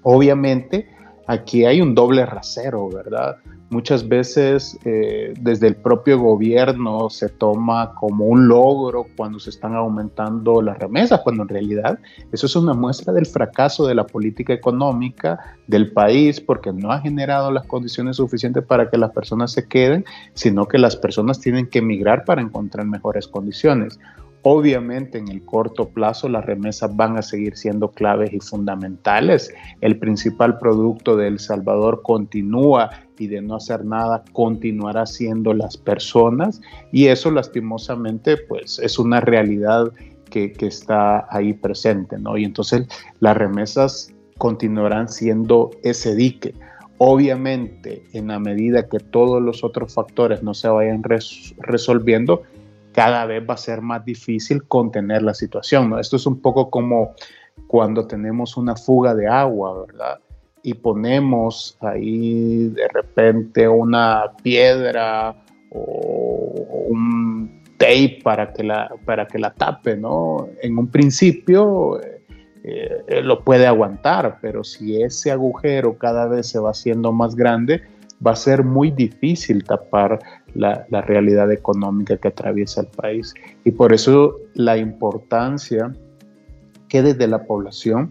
Obviamente, 0.02 0.88
aquí 1.32 1.64
hay 1.64 1.80
un 1.80 1.94
doble 1.94 2.26
rasero, 2.26 2.88
¿verdad? 2.88 3.38
muchas 3.70 4.06
veces 4.08 4.78
eh, 4.84 5.32
desde 5.40 5.68
el 5.68 5.76
propio 5.76 6.18
gobierno 6.18 7.08
se 7.08 7.28
toma 7.28 7.94
como 7.94 8.26
un 8.26 8.48
logro 8.48 9.06
cuando 9.16 9.38
se 9.38 9.50
están 9.50 9.74
aumentando 9.74 10.60
las 10.60 10.78
remesas, 10.78 11.20
cuando 11.20 11.44
en 11.44 11.48
realidad 11.48 11.98
eso 12.32 12.46
es 12.46 12.56
una 12.56 12.74
muestra 12.74 13.12
del 13.12 13.26
fracaso 13.26 13.86
de 13.86 13.94
la 13.94 14.06
política 14.06 14.52
económica 14.52 15.56
del 15.68 15.92
país 15.92 16.40
porque 16.40 16.72
no 16.72 16.90
ha 16.90 17.00
generado 17.00 17.50
las 17.52 17.66
condiciones 17.66 18.16
suficientes 18.16 18.64
para 18.64 18.90
que 18.90 18.98
las 18.98 19.12
personas 19.12 19.52
se 19.52 19.66
queden, 19.66 20.04
sino 20.34 20.66
que 20.66 20.78
las 20.78 20.96
personas 20.96 21.40
tienen 21.40 21.68
que 21.68 21.78
emigrar 21.78 22.24
para 22.24 22.42
encontrar 22.42 22.86
mejores 22.86 23.28
condiciones. 23.28 23.98
Obviamente 24.42 25.18
en 25.18 25.28
el 25.28 25.44
corto 25.44 25.90
plazo 25.90 26.28
las 26.28 26.46
remesas 26.46 26.96
van 26.96 27.18
a 27.18 27.22
seguir 27.22 27.56
siendo 27.56 27.90
claves 27.90 28.32
y 28.32 28.40
fundamentales. 28.40 29.52
El 29.82 29.98
principal 29.98 30.58
producto 30.58 31.16
de 31.16 31.28
El 31.28 31.38
Salvador 31.38 32.00
continúa 32.02 32.90
y 33.18 33.26
de 33.26 33.42
no 33.42 33.56
hacer 33.56 33.84
nada 33.84 34.24
continuará 34.32 35.04
siendo 35.04 35.52
las 35.52 35.76
personas 35.76 36.62
y 36.90 37.08
eso 37.08 37.30
lastimosamente 37.30 38.38
pues 38.38 38.78
es 38.78 38.98
una 38.98 39.20
realidad 39.20 39.92
que, 40.30 40.54
está 40.60 41.26
ahí 41.28 41.52
presente, 41.52 42.16
¿no? 42.18 42.38
Y 42.38 42.44
entonces 42.44 42.86
las 43.18 43.36
remesas 43.36 44.14
continuarán 44.38 45.08
siendo 45.08 45.70
ese 45.82 46.14
dique. 46.14 46.54
Obviamente, 46.96 48.04
en 48.12 48.28
la 48.28 48.38
medida 48.38 48.88
que 48.88 48.98
todos 48.98 49.42
los 49.42 49.64
otros 49.64 49.92
factores 49.92 50.42
no 50.42 50.54
se 50.54 50.68
vayan 50.68 51.02
resolviendo, 51.02 52.42
cada 52.92 53.26
vez 53.26 53.42
va 53.48 53.54
a 53.54 53.58
ser 53.58 53.80
más 53.82 54.04
difícil 54.04 54.64
contener 54.64 55.22
la 55.22 55.34
situación. 55.34 55.90
¿no? 55.90 55.98
Esto 55.98 56.16
es 56.16 56.26
un 56.26 56.40
poco 56.40 56.70
como 56.70 57.14
cuando 57.66 58.06
tenemos 58.06 58.56
una 58.56 58.76
fuga 58.76 59.14
de 59.14 59.28
agua, 59.28 59.86
¿verdad? 59.86 60.18
Y 60.62 60.74
ponemos 60.74 61.76
ahí 61.80 62.68
de 62.68 62.88
repente 62.88 63.68
una 63.68 64.32
piedra 64.42 65.34
o 65.70 66.86
un 66.88 67.62
tape 67.78 68.20
para 68.22 68.52
que 68.52 68.62
la, 68.62 68.92
para 69.04 69.26
que 69.26 69.38
la 69.38 69.52
tape, 69.54 69.96
¿no? 69.96 70.48
En 70.60 70.76
un 70.76 70.88
principio 70.88 71.98
eh, 72.62 73.22
lo 73.22 73.42
puede 73.42 73.66
aguantar, 73.66 74.38
pero 74.42 74.64
si 74.64 75.00
ese 75.02 75.30
agujero 75.30 75.96
cada 75.96 76.26
vez 76.26 76.48
se 76.48 76.58
va 76.58 76.70
haciendo 76.70 77.10
más 77.12 77.34
grande, 77.34 77.82
va 78.24 78.32
a 78.32 78.36
ser 78.36 78.64
muy 78.64 78.90
difícil 78.90 79.64
tapar 79.64 80.18
la, 80.54 80.84
realidad 81.02 81.50
económica 81.52 82.16
que 82.16 82.28
atraviesa 82.28 82.82
el 82.82 82.88
país. 82.88 83.34
Y 83.64 83.70
por 83.70 83.92
eso 83.92 84.36
la 84.54 84.76
importancia 84.76 85.94
que 86.88 87.02
desde 87.02 87.26
la 87.28 87.44
población 87.44 88.10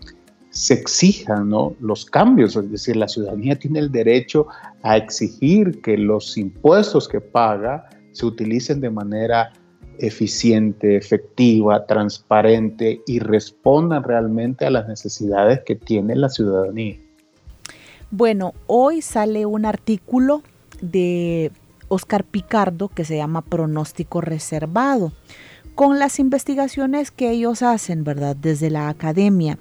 se 0.50 0.74
exijan 0.74 1.52
los 1.80 2.06
cambios, 2.06 2.56
es 2.56 2.72
decir, 2.72 2.96
la 2.96 3.08
ciudadanía 3.08 3.58
tiene 3.58 3.80
el 3.80 3.92
derecho 3.92 4.48
a 4.82 4.98
exigir 4.98 5.82
que 5.82 5.98
los 5.98 6.38
impuestos 6.38 7.08
que 7.08 7.22
paga 7.22 7.88
se 8.12 8.26
utilicen 8.26 8.82
de 8.82 8.90
manera 8.90 9.54
eficiente, 10.00 10.96
efectiva, 10.96 11.86
transparente 11.86 13.02
y 13.06 13.20
respondan 13.20 14.04
realmente 14.04 14.66
a 14.66 14.72
las 14.72 14.88
necesidades 14.88 15.62
que 15.66 15.76
tiene 15.76 16.16
la 16.16 16.30
ciudadanía. 16.30 16.98
Bueno, 18.12 18.54
hoy 18.66 19.02
sale 19.02 19.46
un 19.46 19.66
artículo 19.66 20.42
de 20.82 21.52
Oscar 21.90 22.24
Picardo 22.24 22.88
que 22.88 23.04
se 23.04 23.18
llama 23.18 23.42
Pronóstico 23.42 24.22
Reservado, 24.22 25.12
con 25.76 26.00
las 26.00 26.20
investigaciones 26.20 27.12
que 27.12 27.32
ellos 27.32 27.62
hacen, 27.62 28.04
¿verdad? 28.04 28.36
Desde 28.36 28.70
la 28.70 28.90
academia. 28.90 29.60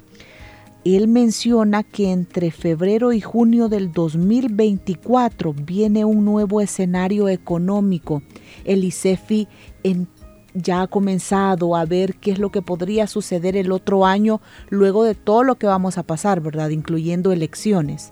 Él 0.84 1.08
menciona 1.08 1.82
que 1.82 2.12
entre 2.12 2.50
febrero 2.50 3.12
y 3.12 3.20
junio 3.20 3.68
del 3.68 3.92
2024 3.92 5.52
viene 5.52 6.04
un 6.04 6.24
nuevo 6.24 6.60
escenario 6.60 7.28
económico. 7.28 8.22
El 8.64 8.84
ICEFI 8.84 9.48
ya 10.54 10.82
ha 10.82 10.86
comenzado 10.86 11.76
a 11.76 11.84
ver 11.84 12.14
qué 12.14 12.30
es 12.30 12.38
lo 12.38 12.50
que 12.50 12.62
podría 12.62 13.06
suceder 13.06 13.56
el 13.56 13.72
otro 13.72 14.06
año 14.06 14.40
luego 14.70 15.04
de 15.04 15.14
todo 15.14 15.42
lo 15.42 15.56
que 15.56 15.66
vamos 15.66 15.98
a 15.98 16.04
pasar, 16.04 16.40
¿verdad? 16.40 16.70
Incluyendo 16.70 17.32
elecciones. 17.32 18.10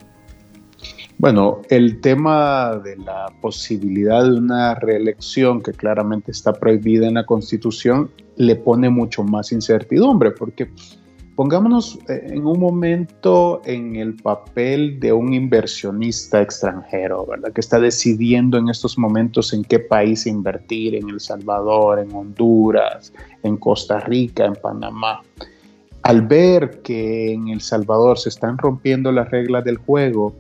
Bueno, 1.19 1.63
el 1.71 2.01
tema 2.01 2.77
de 2.85 2.97
la 2.99 3.27
posibilidad 3.41 4.23
de 4.25 4.33
una 4.33 4.75
reelección 4.75 5.63
que 5.63 5.73
claramente 5.73 6.31
está 6.31 6.53
prohibida 6.53 7.07
en 7.07 7.15
la 7.15 7.25
Constitución 7.25 8.11
le 8.37 8.55
pone 8.57 8.91
mucho 8.91 9.25
más 9.25 9.51
incertidumbre 9.51 10.31
porque 10.33 10.69
pongámonos 11.35 11.99
eh, 12.09 12.29
en 12.29 12.47
un 12.47 12.59
momento 12.59 13.63
en 13.65 13.97
el 13.97 14.15
papel 14.15 15.01
de 15.01 15.13
un 15.13 15.33
inversionista 15.33 16.43
extranjero, 16.43 17.25
¿verdad? 17.25 17.53
Que 17.53 17.61
está 17.61 17.79
decidiendo 17.79 18.59
en 18.59 18.69
estos 18.69 18.99
momentos 18.99 19.53
en 19.53 19.63
qué 19.63 19.79
país 19.79 20.27
invertir, 20.27 20.97
en 20.97 21.09
El 21.09 21.21
Salvador, 21.21 21.99
en 21.99 22.13
Honduras, 22.15 23.13
en 23.43 23.57
Costa 23.57 24.01
Rica, 24.01 24.45
en 24.45 24.55
Panamá. 24.55 25.23
Al 26.03 26.23
ver 26.23 26.83
que 26.83 27.33
en 27.33 27.49
El 27.49 27.61
Salvador 27.61 28.19
se 28.19 28.29
están 28.29 28.59
rompiendo 28.59 29.13
las 29.13 29.31
reglas 29.31 29.65
del 29.65 29.79
juego, 29.79 30.35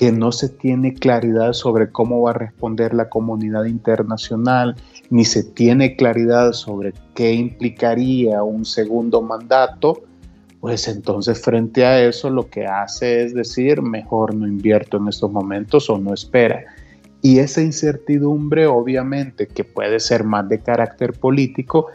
que 0.00 0.12
no 0.12 0.32
se 0.32 0.48
tiene 0.48 0.94
claridad 0.94 1.52
sobre 1.52 1.92
cómo 1.92 2.22
va 2.22 2.30
a 2.30 2.32
responder 2.32 2.94
la 2.94 3.10
comunidad 3.10 3.66
internacional, 3.66 4.74
ni 5.10 5.26
se 5.26 5.44
tiene 5.44 5.94
claridad 5.94 6.54
sobre 6.54 6.94
qué 7.14 7.34
implicaría 7.34 8.42
un 8.42 8.64
segundo 8.64 9.20
mandato, 9.20 10.00
pues 10.58 10.88
entonces 10.88 11.38
frente 11.42 11.84
a 11.84 12.02
eso 12.02 12.30
lo 12.30 12.48
que 12.48 12.64
hace 12.64 13.24
es 13.24 13.34
decir, 13.34 13.82
mejor 13.82 14.34
no 14.34 14.48
invierto 14.48 14.96
en 14.96 15.08
estos 15.08 15.30
momentos 15.30 15.90
o 15.90 15.98
no 15.98 16.14
espera. 16.14 16.64
Y 17.20 17.40
esa 17.40 17.60
incertidumbre 17.60 18.66
obviamente 18.66 19.48
que 19.48 19.64
puede 19.64 20.00
ser 20.00 20.24
más 20.24 20.48
de 20.48 20.60
carácter 20.60 21.12
político, 21.12 21.88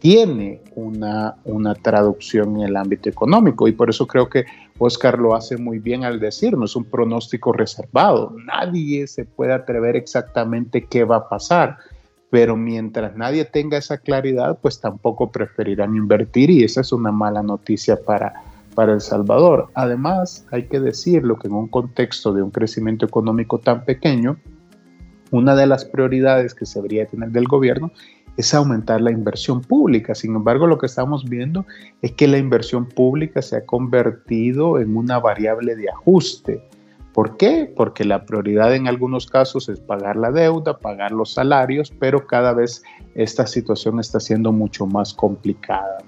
tiene 0.00 0.60
una, 0.74 1.36
una 1.44 1.76
traducción 1.76 2.56
en 2.56 2.62
el 2.62 2.76
ámbito 2.76 3.08
económico 3.08 3.68
y 3.68 3.72
por 3.72 3.88
eso 3.88 4.08
creo 4.08 4.28
que 4.28 4.46
Oscar 4.84 5.18
lo 5.18 5.34
hace 5.34 5.56
muy 5.56 5.78
bien 5.78 6.04
al 6.04 6.18
decirnos, 6.18 6.74
un 6.74 6.84
pronóstico 6.84 7.52
reservado. 7.52 8.34
Nadie 8.44 9.06
se 9.06 9.24
puede 9.24 9.52
atrever 9.52 9.94
exactamente 9.94 10.86
qué 10.86 11.04
va 11.04 11.16
a 11.16 11.28
pasar, 11.28 11.78
pero 12.30 12.56
mientras 12.56 13.16
nadie 13.16 13.44
tenga 13.44 13.78
esa 13.78 13.98
claridad, 13.98 14.58
pues 14.60 14.80
tampoco 14.80 15.30
preferirán 15.30 15.94
invertir 15.94 16.50
y 16.50 16.64
esa 16.64 16.80
es 16.80 16.92
una 16.92 17.12
mala 17.12 17.42
noticia 17.42 17.96
para, 18.02 18.34
para 18.74 18.92
El 18.94 19.00
Salvador. 19.00 19.68
Además, 19.74 20.46
hay 20.50 20.66
que 20.66 20.80
decirlo 20.80 21.38
que 21.38 21.46
en 21.46 21.54
un 21.54 21.68
contexto 21.68 22.32
de 22.32 22.42
un 22.42 22.50
crecimiento 22.50 23.06
económico 23.06 23.58
tan 23.58 23.84
pequeño, 23.84 24.36
una 25.30 25.54
de 25.54 25.66
las 25.66 25.84
prioridades 25.84 26.54
que 26.54 26.66
se 26.66 26.80
debería 26.80 27.06
tener 27.06 27.30
del 27.30 27.46
gobierno 27.46 27.92
es 28.36 28.54
aumentar 28.54 29.00
la 29.00 29.10
inversión 29.10 29.60
pública. 29.60 30.14
Sin 30.14 30.34
embargo, 30.34 30.66
lo 30.66 30.78
que 30.78 30.86
estamos 30.86 31.24
viendo 31.24 31.66
es 32.00 32.12
que 32.12 32.28
la 32.28 32.38
inversión 32.38 32.86
pública 32.86 33.42
se 33.42 33.56
ha 33.56 33.66
convertido 33.66 34.78
en 34.78 34.96
una 34.96 35.18
variable 35.18 35.76
de 35.76 35.90
ajuste. 35.90 36.62
¿Por 37.12 37.36
qué? 37.36 37.70
Porque 37.76 38.04
la 38.04 38.24
prioridad 38.24 38.74
en 38.74 38.88
algunos 38.88 39.26
casos 39.26 39.68
es 39.68 39.78
pagar 39.80 40.16
la 40.16 40.30
deuda, 40.30 40.78
pagar 40.78 41.12
los 41.12 41.34
salarios, 41.34 41.92
pero 41.98 42.26
cada 42.26 42.54
vez 42.54 42.82
esta 43.14 43.46
situación 43.46 44.00
está 44.00 44.18
siendo 44.18 44.50
mucho 44.50 44.86
más 44.86 45.12
complicada. 45.12 45.98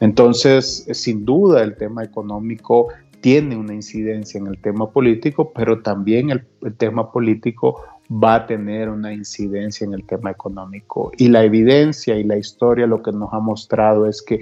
Entonces, 0.00 0.86
sin 0.92 1.24
duda, 1.24 1.62
el 1.62 1.76
tema 1.76 2.04
económico 2.04 2.88
tiene 3.22 3.56
una 3.56 3.72
incidencia 3.72 4.38
en 4.38 4.46
el 4.46 4.58
tema 4.58 4.90
político, 4.90 5.50
pero 5.54 5.80
también 5.80 6.28
el, 6.28 6.46
el 6.60 6.74
tema 6.74 7.10
político 7.10 7.80
va 8.10 8.36
a 8.36 8.46
tener 8.46 8.88
una 8.88 9.12
incidencia 9.12 9.84
en 9.84 9.94
el 9.94 10.04
tema 10.04 10.30
económico. 10.30 11.12
Y 11.16 11.28
la 11.28 11.44
evidencia 11.44 12.16
y 12.16 12.24
la 12.24 12.36
historia 12.36 12.86
lo 12.86 13.02
que 13.02 13.12
nos 13.12 13.32
ha 13.32 13.40
mostrado 13.40 14.06
es 14.06 14.22
que 14.22 14.40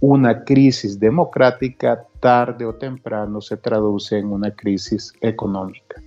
una 0.00 0.44
crisis 0.44 0.98
democrática 0.98 2.04
tarde 2.20 2.66
o 2.66 2.74
temprano 2.74 3.40
se 3.40 3.56
traduce 3.56 4.18
en 4.18 4.26
una 4.26 4.50
crisis 4.50 5.12
económica. 5.20 6.02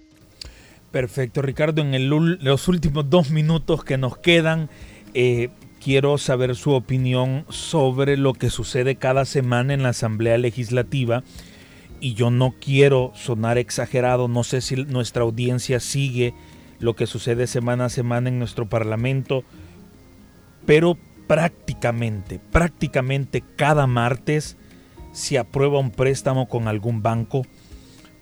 Perfecto, 0.91 1.41
Ricardo. 1.41 1.81
En 1.81 2.09
los 2.09 2.67
últimos 2.67 3.09
dos 3.09 3.31
minutos 3.31 3.83
que 3.83 3.97
nos 3.97 4.17
quedan, 4.17 4.69
eh, 5.13 5.49
quiero 5.83 6.17
saber 6.17 6.55
su 6.55 6.71
opinión 6.71 7.45
sobre 7.49 8.17
lo 8.17 8.33
que 8.33 8.49
sucede 8.49 8.95
cada 8.95 9.25
semana 9.25 9.73
en 9.73 9.83
la 9.83 9.89
Asamblea 9.89 10.37
Legislativa. 10.37 11.23
Y 11.99 12.13
yo 12.13 12.29
no 12.29 12.53
quiero 12.59 13.11
sonar 13.15 13.57
exagerado, 13.57 14.27
no 14.27 14.43
sé 14.43 14.61
si 14.61 14.75
nuestra 14.75 15.23
audiencia 15.23 15.79
sigue 15.79 16.35
lo 16.79 16.95
que 16.95 17.07
sucede 17.07 17.47
semana 17.47 17.85
a 17.85 17.89
semana 17.89 18.29
en 18.29 18.39
nuestro 18.39 18.67
Parlamento, 18.67 19.43
pero 20.65 20.97
prácticamente, 21.27 22.39
prácticamente 22.51 23.43
cada 23.55 23.87
martes 23.87 24.57
se 25.11 25.37
aprueba 25.37 25.79
un 25.79 25.91
préstamo 25.91 26.47
con 26.47 26.67
algún 26.67 27.01
banco, 27.01 27.43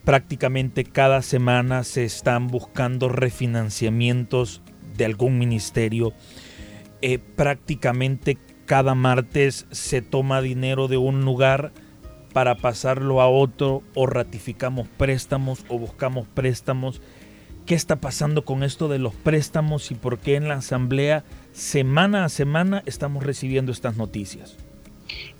prácticamente 0.03 0.83
cada 0.83 1.21
semana 1.21 1.83
se 1.83 2.05
están 2.05 2.47
buscando 2.47 3.09
refinanciamientos 3.09 4.61
de 4.95 5.05
algún 5.05 5.37
ministerio, 5.37 6.13
eh, 7.01 7.19
prácticamente 7.19 8.37
cada 8.65 8.95
martes 8.95 9.67
se 9.71 10.01
toma 10.01 10.41
dinero 10.41 10.87
de 10.87 10.97
un 10.97 11.25
lugar 11.25 11.71
para 12.33 12.55
pasarlo 12.55 13.21
a 13.21 13.27
otro 13.29 13.83
o 13.93 14.07
ratificamos 14.07 14.87
préstamos 14.87 15.65
o 15.69 15.79
buscamos 15.79 16.27
préstamos 16.27 17.01
qué 17.65 17.75
está 17.75 17.97
pasando 17.97 18.45
con 18.45 18.63
esto 18.63 18.87
de 18.87 18.99
los 18.99 19.13
préstamos 19.13 19.91
y 19.91 19.95
por 19.95 20.19
qué 20.19 20.35
en 20.35 20.47
la 20.47 20.55
Asamblea 20.55 21.23
semana 21.51 22.25
a 22.25 22.29
semana 22.29 22.83
estamos 22.85 23.23
recibiendo 23.23 23.71
estas 23.71 23.97
noticias. 23.97 24.57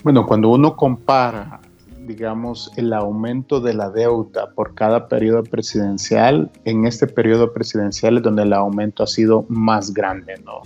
Bueno, 0.04 0.26
cuando 0.26 0.50
uno 0.50 0.76
compara, 0.76 1.60
digamos, 2.06 2.72
el 2.78 2.94
aumento 2.94 3.60
de 3.60 3.74
la 3.74 3.90
deuda 3.90 4.52
por 4.54 4.74
cada 4.76 5.08
periodo 5.08 5.44
presidencial, 5.44 6.52
en 6.64 6.86
este 6.86 7.08
periodo 7.08 7.54
presidencial 7.54 8.18
es 8.18 8.24
donde 8.24 8.44
el 8.44 8.54
aumento 8.54 9.04
ha 9.04 9.08
sido 9.08 9.46
más 9.50 9.94
grande, 9.94 10.36
¿no? 10.46 10.62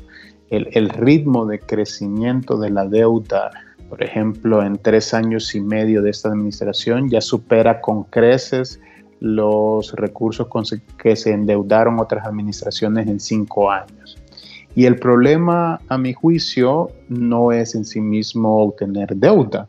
El, 0.49 0.67
el 0.71 0.89
ritmo 0.89 1.45
de 1.45 1.59
crecimiento 1.59 2.57
de 2.57 2.71
la 2.71 2.85
deuda, 2.85 3.51
por 3.89 4.03
ejemplo, 4.03 4.63
en 4.63 4.77
tres 4.77 5.13
años 5.13 5.53
y 5.55 5.61
medio 5.61 6.01
de 6.01 6.09
esta 6.09 6.29
administración 6.29 7.09
ya 7.09 7.21
supera 7.21 7.81
con 7.81 8.03
creces 8.03 8.79
los 9.19 9.93
recursos 9.93 10.47
que 10.97 11.15
se 11.15 11.31
endeudaron 11.31 11.99
otras 11.99 12.25
administraciones 12.25 13.07
en 13.07 13.19
cinco 13.19 13.71
años. 13.71 14.17
Y 14.75 14.85
el 14.85 14.97
problema, 14.97 15.79
a 15.89 15.97
mi 15.97 16.13
juicio, 16.13 16.91
no 17.09 17.51
es 17.51 17.75
en 17.75 17.85
sí 17.85 17.99
mismo 18.01 18.63
obtener 18.63 19.15
deuda. 19.15 19.67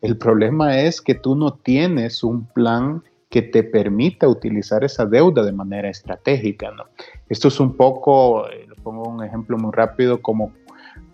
El 0.00 0.16
problema 0.16 0.80
es 0.80 1.00
que 1.00 1.14
tú 1.14 1.34
no 1.34 1.54
tienes 1.54 2.22
un 2.22 2.44
plan 2.46 3.02
que 3.30 3.42
te 3.42 3.62
permita 3.62 4.28
utilizar 4.28 4.84
esa 4.84 5.06
deuda 5.06 5.42
de 5.42 5.52
manera 5.52 5.88
estratégica. 5.88 6.70
¿no? 6.70 6.84
Esto 7.28 7.48
es 7.48 7.58
un 7.60 7.76
poco, 7.76 8.46
eh, 8.48 8.68
pongo 8.82 9.08
un 9.08 9.24
ejemplo 9.24 9.56
muy 9.56 9.72
rápido, 9.72 10.20
como 10.20 10.52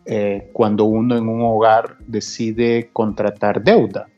eh, 0.04 0.50
cuando 0.52 0.84
uno 0.84 1.16
en 1.16 1.28
un 1.28 1.42
hogar 1.42 1.96
decide 2.06 2.90
contratar 2.92 3.62
deuda 3.62 4.08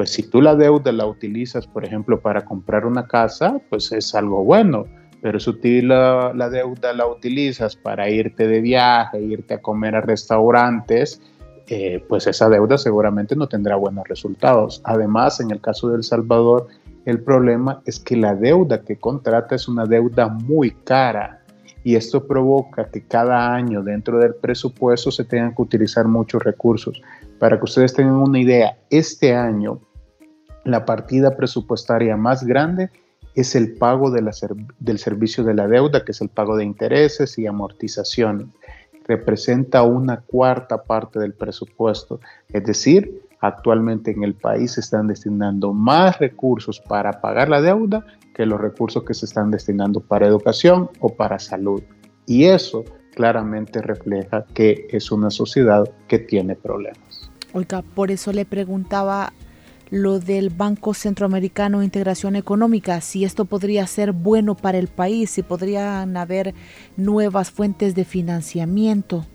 pues 0.00 0.12
si 0.12 0.22
tú 0.22 0.40
la 0.40 0.54
deuda 0.56 0.92
la 0.92 1.04
utilizas, 1.04 1.66
por 1.66 1.84
ejemplo, 1.84 2.22
para 2.22 2.46
comprar 2.46 2.86
una 2.86 3.06
casa, 3.06 3.60
pues 3.68 3.92
es 3.92 4.14
algo 4.14 4.42
bueno. 4.42 4.86
Pero 5.20 5.38
si 5.38 5.52
tú 5.52 5.68
la, 5.86 6.32
la 6.34 6.48
deuda 6.48 6.94
la 6.94 7.06
utilizas 7.06 7.76
para 7.76 8.08
irte 8.08 8.48
de 8.48 8.62
viaje, 8.62 9.20
irte 9.20 9.52
a 9.52 9.60
comer 9.60 9.94
a 9.94 10.00
restaurantes, 10.00 11.20
eh, 11.68 12.02
pues 12.08 12.26
esa 12.26 12.48
deuda 12.48 12.78
seguramente 12.78 13.36
no 13.36 13.46
tendrá 13.46 13.76
buenos 13.76 14.08
resultados. 14.08 14.80
Además, 14.84 15.38
en 15.40 15.50
el 15.50 15.60
caso 15.60 15.90
de 15.90 15.96
El 15.96 16.02
Salvador, 16.02 16.68
el 17.04 17.22
problema 17.22 17.82
es 17.84 18.00
que 18.00 18.16
la 18.16 18.34
deuda 18.34 18.80
que 18.80 18.96
contrata 18.96 19.54
es 19.54 19.68
una 19.68 19.84
deuda 19.84 20.28
muy 20.28 20.70
cara 20.70 21.42
y 21.84 21.96
esto 21.96 22.26
provoca 22.26 22.88
que 22.90 23.02
cada 23.02 23.52
año 23.52 23.82
dentro 23.82 24.18
del 24.18 24.34
presupuesto 24.34 25.10
se 25.10 25.24
tengan 25.24 25.54
que 25.54 25.60
utilizar 25.60 26.08
muchos 26.08 26.42
recursos. 26.42 27.02
Para 27.38 27.58
que 27.58 27.64
ustedes 27.64 27.92
tengan 27.92 28.14
una 28.14 28.38
idea, 28.38 28.78
este 28.88 29.34
año 29.34 29.82
la 30.64 30.84
partida 30.84 31.36
presupuestaria 31.36 32.16
más 32.16 32.44
grande 32.44 32.90
es 33.34 33.54
el 33.54 33.74
pago 33.76 34.10
del 34.10 34.98
servicio 34.98 35.44
de 35.44 35.54
la 35.54 35.68
deuda, 35.68 36.04
que 36.04 36.12
es 36.12 36.20
el 36.20 36.28
pago 36.28 36.56
de 36.56 36.64
intereses 36.64 37.38
y 37.38 37.46
amortizaciones. 37.46 38.48
Representa 39.06 39.82
una 39.82 40.20
cuarta 40.20 40.82
parte 40.82 41.18
del 41.18 41.32
presupuesto. 41.32 42.20
Es 42.52 42.64
decir, 42.64 43.22
actualmente 43.40 44.10
en 44.10 44.24
el 44.24 44.34
país 44.34 44.72
se 44.72 44.80
están 44.80 45.06
destinando 45.06 45.72
más 45.72 46.18
recursos 46.18 46.80
para 46.80 47.20
pagar 47.20 47.48
la 47.48 47.60
deuda 47.60 48.04
que 48.34 48.46
los 48.46 48.60
recursos 48.60 49.04
que 49.04 49.14
se 49.14 49.26
están 49.26 49.50
destinando 49.50 50.00
para 50.00 50.26
educación 50.26 50.90
o 51.00 51.14
para 51.14 51.38
salud. 51.38 51.82
Y 52.26 52.44
eso 52.44 52.84
claramente 53.14 53.80
refleja 53.82 54.44
que 54.54 54.86
es 54.90 55.10
una 55.10 55.30
sociedad 55.30 55.88
que 56.06 56.18
tiene 56.18 56.54
problemas. 56.54 57.30
Oiga, 57.52 57.82
por 57.82 58.10
eso 58.10 58.32
le 58.32 58.44
preguntaba 58.44 59.32
lo 59.90 60.20
del 60.20 60.50
Banco 60.50 60.94
Centroamericano 60.94 61.80
de 61.80 61.84
Integración 61.84 62.36
Económica, 62.36 63.00
si 63.00 63.24
esto 63.24 63.44
podría 63.44 63.86
ser 63.86 64.12
bueno 64.12 64.54
para 64.54 64.78
el 64.78 64.88
país, 64.88 65.30
si 65.30 65.42
podrían 65.42 66.16
haber 66.16 66.54
nuevas 66.96 67.50
fuentes 67.50 67.94
de 67.94 68.04
financiamiento. 68.04 69.26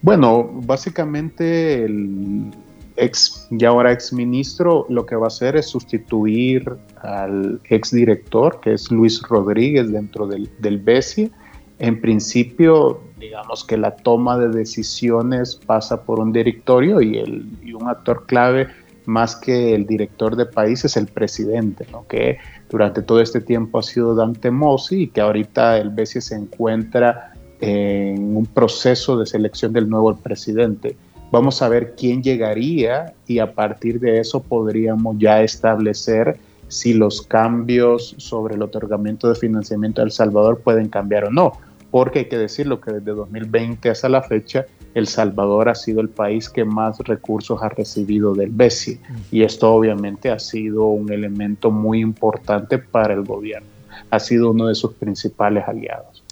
Bueno, 0.00 0.50
básicamente 0.64 1.84
el 1.84 2.50
ex, 2.96 3.46
ya 3.50 3.68
ahora 3.68 3.92
ex 3.92 4.12
ministro, 4.12 4.86
lo 4.88 5.06
que 5.06 5.14
va 5.14 5.24
a 5.24 5.28
hacer 5.28 5.56
es 5.56 5.66
sustituir 5.66 6.68
al 7.02 7.60
ex 7.68 7.92
director, 7.92 8.60
que 8.60 8.72
es 8.72 8.90
Luis 8.90 9.22
Rodríguez 9.22 9.92
dentro 9.92 10.26
del, 10.26 10.50
del 10.58 10.78
BESI. 10.78 11.30
En 11.78 12.00
principio, 12.00 13.00
digamos 13.18 13.64
que 13.64 13.76
la 13.76 13.94
toma 13.96 14.38
de 14.38 14.48
decisiones 14.48 15.56
pasa 15.56 16.02
por 16.02 16.20
un 16.20 16.32
directorio 16.32 17.00
y, 17.00 17.18
el, 17.18 17.46
y 17.62 17.72
un 17.72 17.88
actor 17.88 18.24
clave 18.26 18.68
más 19.06 19.36
que 19.36 19.74
el 19.74 19.86
director 19.86 20.36
de 20.36 20.46
país 20.46 20.84
es 20.84 20.96
el 20.96 21.06
presidente, 21.06 21.86
¿no? 21.90 22.06
que 22.06 22.38
durante 22.70 23.02
todo 23.02 23.20
este 23.20 23.40
tiempo 23.40 23.78
ha 23.78 23.82
sido 23.82 24.14
Dante 24.14 24.50
Mossi 24.50 25.02
y 25.02 25.06
que 25.08 25.20
ahorita 25.20 25.78
el 25.78 25.90
BESI 25.90 26.20
se 26.20 26.34
encuentra 26.34 27.32
en 27.60 28.36
un 28.36 28.46
proceso 28.46 29.16
de 29.18 29.26
selección 29.26 29.72
del 29.72 29.88
nuevo 29.88 30.14
presidente. 30.16 30.96
Vamos 31.30 31.62
a 31.62 31.68
ver 31.68 31.94
quién 31.96 32.22
llegaría 32.22 33.14
y 33.26 33.38
a 33.38 33.54
partir 33.54 34.00
de 34.00 34.20
eso 34.20 34.42
podríamos 34.42 35.16
ya 35.18 35.42
establecer 35.42 36.38
si 36.68 36.94
los 36.94 37.22
cambios 37.22 38.14
sobre 38.18 38.54
el 38.54 38.62
otorgamiento 38.62 39.28
de 39.28 39.34
financiamiento 39.34 40.00
de 40.00 40.06
El 40.06 40.12
Salvador 40.12 40.60
pueden 40.60 40.88
cambiar 40.88 41.26
o 41.26 41.30
no. 41.30 41.52
Porque 41.90 42.20
hay 42.20 42.24
que 42.24 42.38
decirlo 42.38 42.80
que 42.80 42.92
desde 42.92 43.12
2020 43.12 43.90
hasta 43.90 44.08
la 44.08 44.22
fecha 44.22 44.66
el 44.94 45.06
Salvador 45.06 45.68
ha 45.68 45.74
sido 45.74 46.00
el 46.00 46.08
país 46.08 46.48
que 46.48 46.64
más 46.64 46.98
recursos 46.98 47.62
ha 47.62 47.68
recibido 47.68 48.34
del 48.34 48.50
BESI 48.50 49.00
y 49.30 49.42
esto 49.42 49.72
obviamente 49.72 50.30
ha 50.30 50.38
sido 50.38 50.86
un 50.86 51.12
elemento 51.12 51.70
muy 51.70 52.00
importante 52.00 52.78
para 52.78 53.14
el 53.14 53.22
gobierno. 53.22 53.68
Ha 54.10 54.18
sido 54.18 54.50
uno 54.50 54.66
de 54.66 54.74
sus 54.74 54.92
principales 54.94 55.64
aliados. 55.66 56.22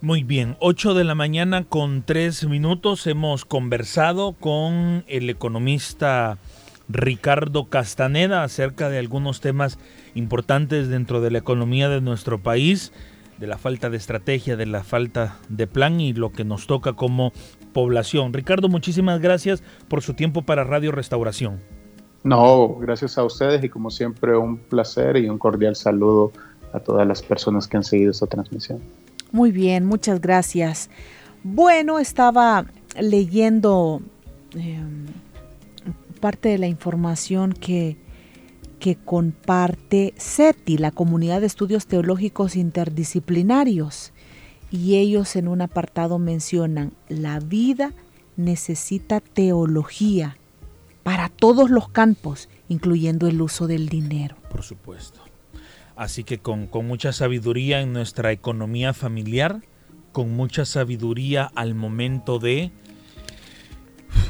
Muy 0.00 0.24
bien, 0.24 0.56
8 0.58 0.94
de 0.94 1.04
la 1.04 1.14
mañana 1.14 1.64
con 1.64 2.02
3 2.02 2.48
minutos 2.48 3.06
hemos 3.06 3.44
conversado 3.44 4.32
con 4.32 5.04
el 5.06 5.30
economista 5.30 6.38
Ricardo 6.88 7.66
Castaneda 7.66 8.42
acerca 8.42 8.88
de 8.88 8.98
algunos 8.98 9.40
temas 9.40 9.78
importantes 10.14 10.88
dentro 10.88 11.20
de 11.20 11.30
la 11.30 11.38
economía 11.38 11.88
de 11.88 12.00
nuestro 12.00 12.42
país 12.42 12.92
de 13.38 13.46
la 13.46 13.58
falta 13.58 13.90
de 13.90 13.96
estrategia, 13.96 14.56
de 14.56 14.66
la 14.66 14.84
falta 14.84 15.38
de 15.48 15.66
plan 15.66 16.00
y 16.00 16.12
lo 16.12 16.30
que 16.30 16.44
nos 16.44 16.66
toca 16.66 16.92
como 16.92 17.32
población. 17.72 18.32
Ricardo, 18.32 18.68
muchísimas 18.68 19.20
gracias 19.20 19.62
por 19.88 20.02
su 20.02 20.14
tiempo 20.14 20.42
para 20.42 20.64
Radio 20.64 20.92
Restauración. 20.92 21.60
No, 22.24 22.76
gracias 22.80 23.18
a 23.18 23.24
ustedes 23.24 23.64
y 23.64 23.68
como 23.68 23.90
siempre 23.90 24.36
un 24.36 24.58
placer 24.58 25.16
y 25.16 25.28
un 25.28 25.38
cordial 25.38 25.74
saludo 25.74 26.32
a 26.72 26.80
todas 26.80 27.06
las 27.06 27.22
personas 27.22 27.66
que 27.66 27.76
han 27.76 27.84
seguido 27.84 28.12
esta 28.12 28.26
transmisión. 28.26 28.80
Muy 29.32 29.50
bien, 29.50 29.84
muchas 29.84 30.20
gracias. 30.20 30.88
Bueno, 31.42 31.98
estaba 31.98 32.66
leyendo 33.00 34.00
em, 34.54 35.06
parte 36.20 36.50
de 36.50 36.58
la 36.58 36.68
información 36.68 37.52
que 37.52 37.96
que 38.82 38.96
comparte 38.96 40.12
SETI, 40.16 40.76
la 40.76 40.90
Comunidad 40.90 41.40
de 41.40 41.46
Estudios 41.46 41.86
Teológicos 41.86 42.56
Interdisciplinarios. 42.56 44.12
Y 44.72 44.96
ellos 44.96 45.36
en 45.36 45.46
un 45.46 45.60
apartado 45.60 46.18
mencionan, 46.18 46.94
la 47.08 47.38
vida 47.38 47.92
necesita 48.36 49.20
teología 49.20 50.38
para 51.02 51.28
todos 51.28 51.70
los 51.70 51.88
campos, 51.88 52.48
incluyendo 52.68 53.28
el 53.28 53.40
uso 53.42 53.66
del 53.66 53.88
dinero. 53.88 54.36
Por 54.50 54.62
supuesto. 54.62 55.20
Así 55.94 56.24
que 56.24 56.38
con, 56.38 56.68
mucha 56.72 57.12
sabiduría 57.12 57.80
en 57.80 57.92
nuestra 57.92 58.32
economía 58.32 58.94
familiar, 58.94 59.62
con 60.12 60.30
mucha 60.34 60.64
sabiduría 60.64 61.50
al 61.54 61.74
momento 61.74 62.38
de 62.38 62.70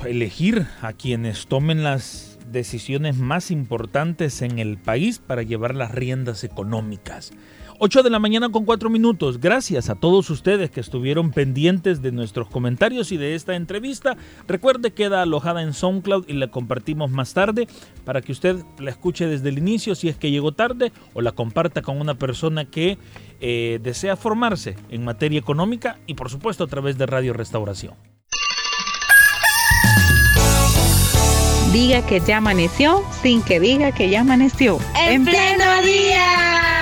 elegir 0.05 0.67
a 0.81 0.93
quienes 0.93 1.47
tomen 1.47 1.85
las 1.85 2.39
decisiones 2.51 3.17
más 3.17 3.51
importantes 3.51 4.43
en 4.43 4.59
el 4.59 4.77
país 4.77 5.21
para 5.21 5.43
llevar 5.43 5.75
las 5.75 5.93
riendas 5.93 6.43
económicas. 6.45 7.33
8 7.85 8.05
de 8.05 8.11
la 8.11 8.21
mañana 8.21 8.49
con 8.49 8.65
4 8.65 8.91
minutos. 8.91 9.41
Gracias 9.41 9.91
a 9.91 9.97
todos 9.97 10.31
ustedes 10.31 10.71
que 10.71 10.79
estuvieron 10.79 11.33
pendientes 11.33 12.01
de 12.01 12.13
nuestros 12.13 12.49
comentarios 12.49 13.11
y 13.11 13.17
de 13.17 13.35
esta 13.35 13.57
entrevista. 13.57 14.17
Recuerde, 14.47 14.93
queda 14.93 15.21
alojada 15.21 15.63
en 15.63 15.73
SoundCloud 15.73 16.29
y 16.29 16.35
la 16.35 16.47
compartimos 16.47 17.11
más 17.11 17.35
tarde 17.35 17.67
para 18.05 18.23
que 18.23 18.31
usted 18.31 18.63
la 18.79 18.91
escuche 18.91 19.27
desde 19.27 19.49
el 19.49 19.59
inicio 19.59 19.97
si 19.97 20.09
es 20.09 20.17
que 20.17 20.31
llegó 20.31 20.53
tarde 20.53 20.93
o 21.13 21.23
la 21.23 21.33
comparta 21.33 21.83
con 21.83 22.01
una 22.01 22.15
persona 22.15 22.67
que 22.67 22.99
eh, 23.41 23.81
desea 23.83 24.15
formarse 24.15 24.77
en 24.89 25.05
materia 25.05 25.41
económica 25.41 25.99
y 26.07 26.15
por 26.15 26.31
supuesto 26.31 26.63
a 26.63 26.69
través 26.69 26.99
de 26.99 27.07
Radio 27.07 27.33
Restauración. 27.33 27.95
Diga 31.73 32.07
que 32.07 32.21
ya 32.21 32.37
amaneció 32.37 33.03
sin 33.23 33.43
que 33.43 33.59
diga 33.59 33.91
que 33.91 34.09
ya 34.09 34.21
amaneció. 34.21 34.79
En, 34.95 35.25
pleno 35.25 35.83
día. 35.83 36.82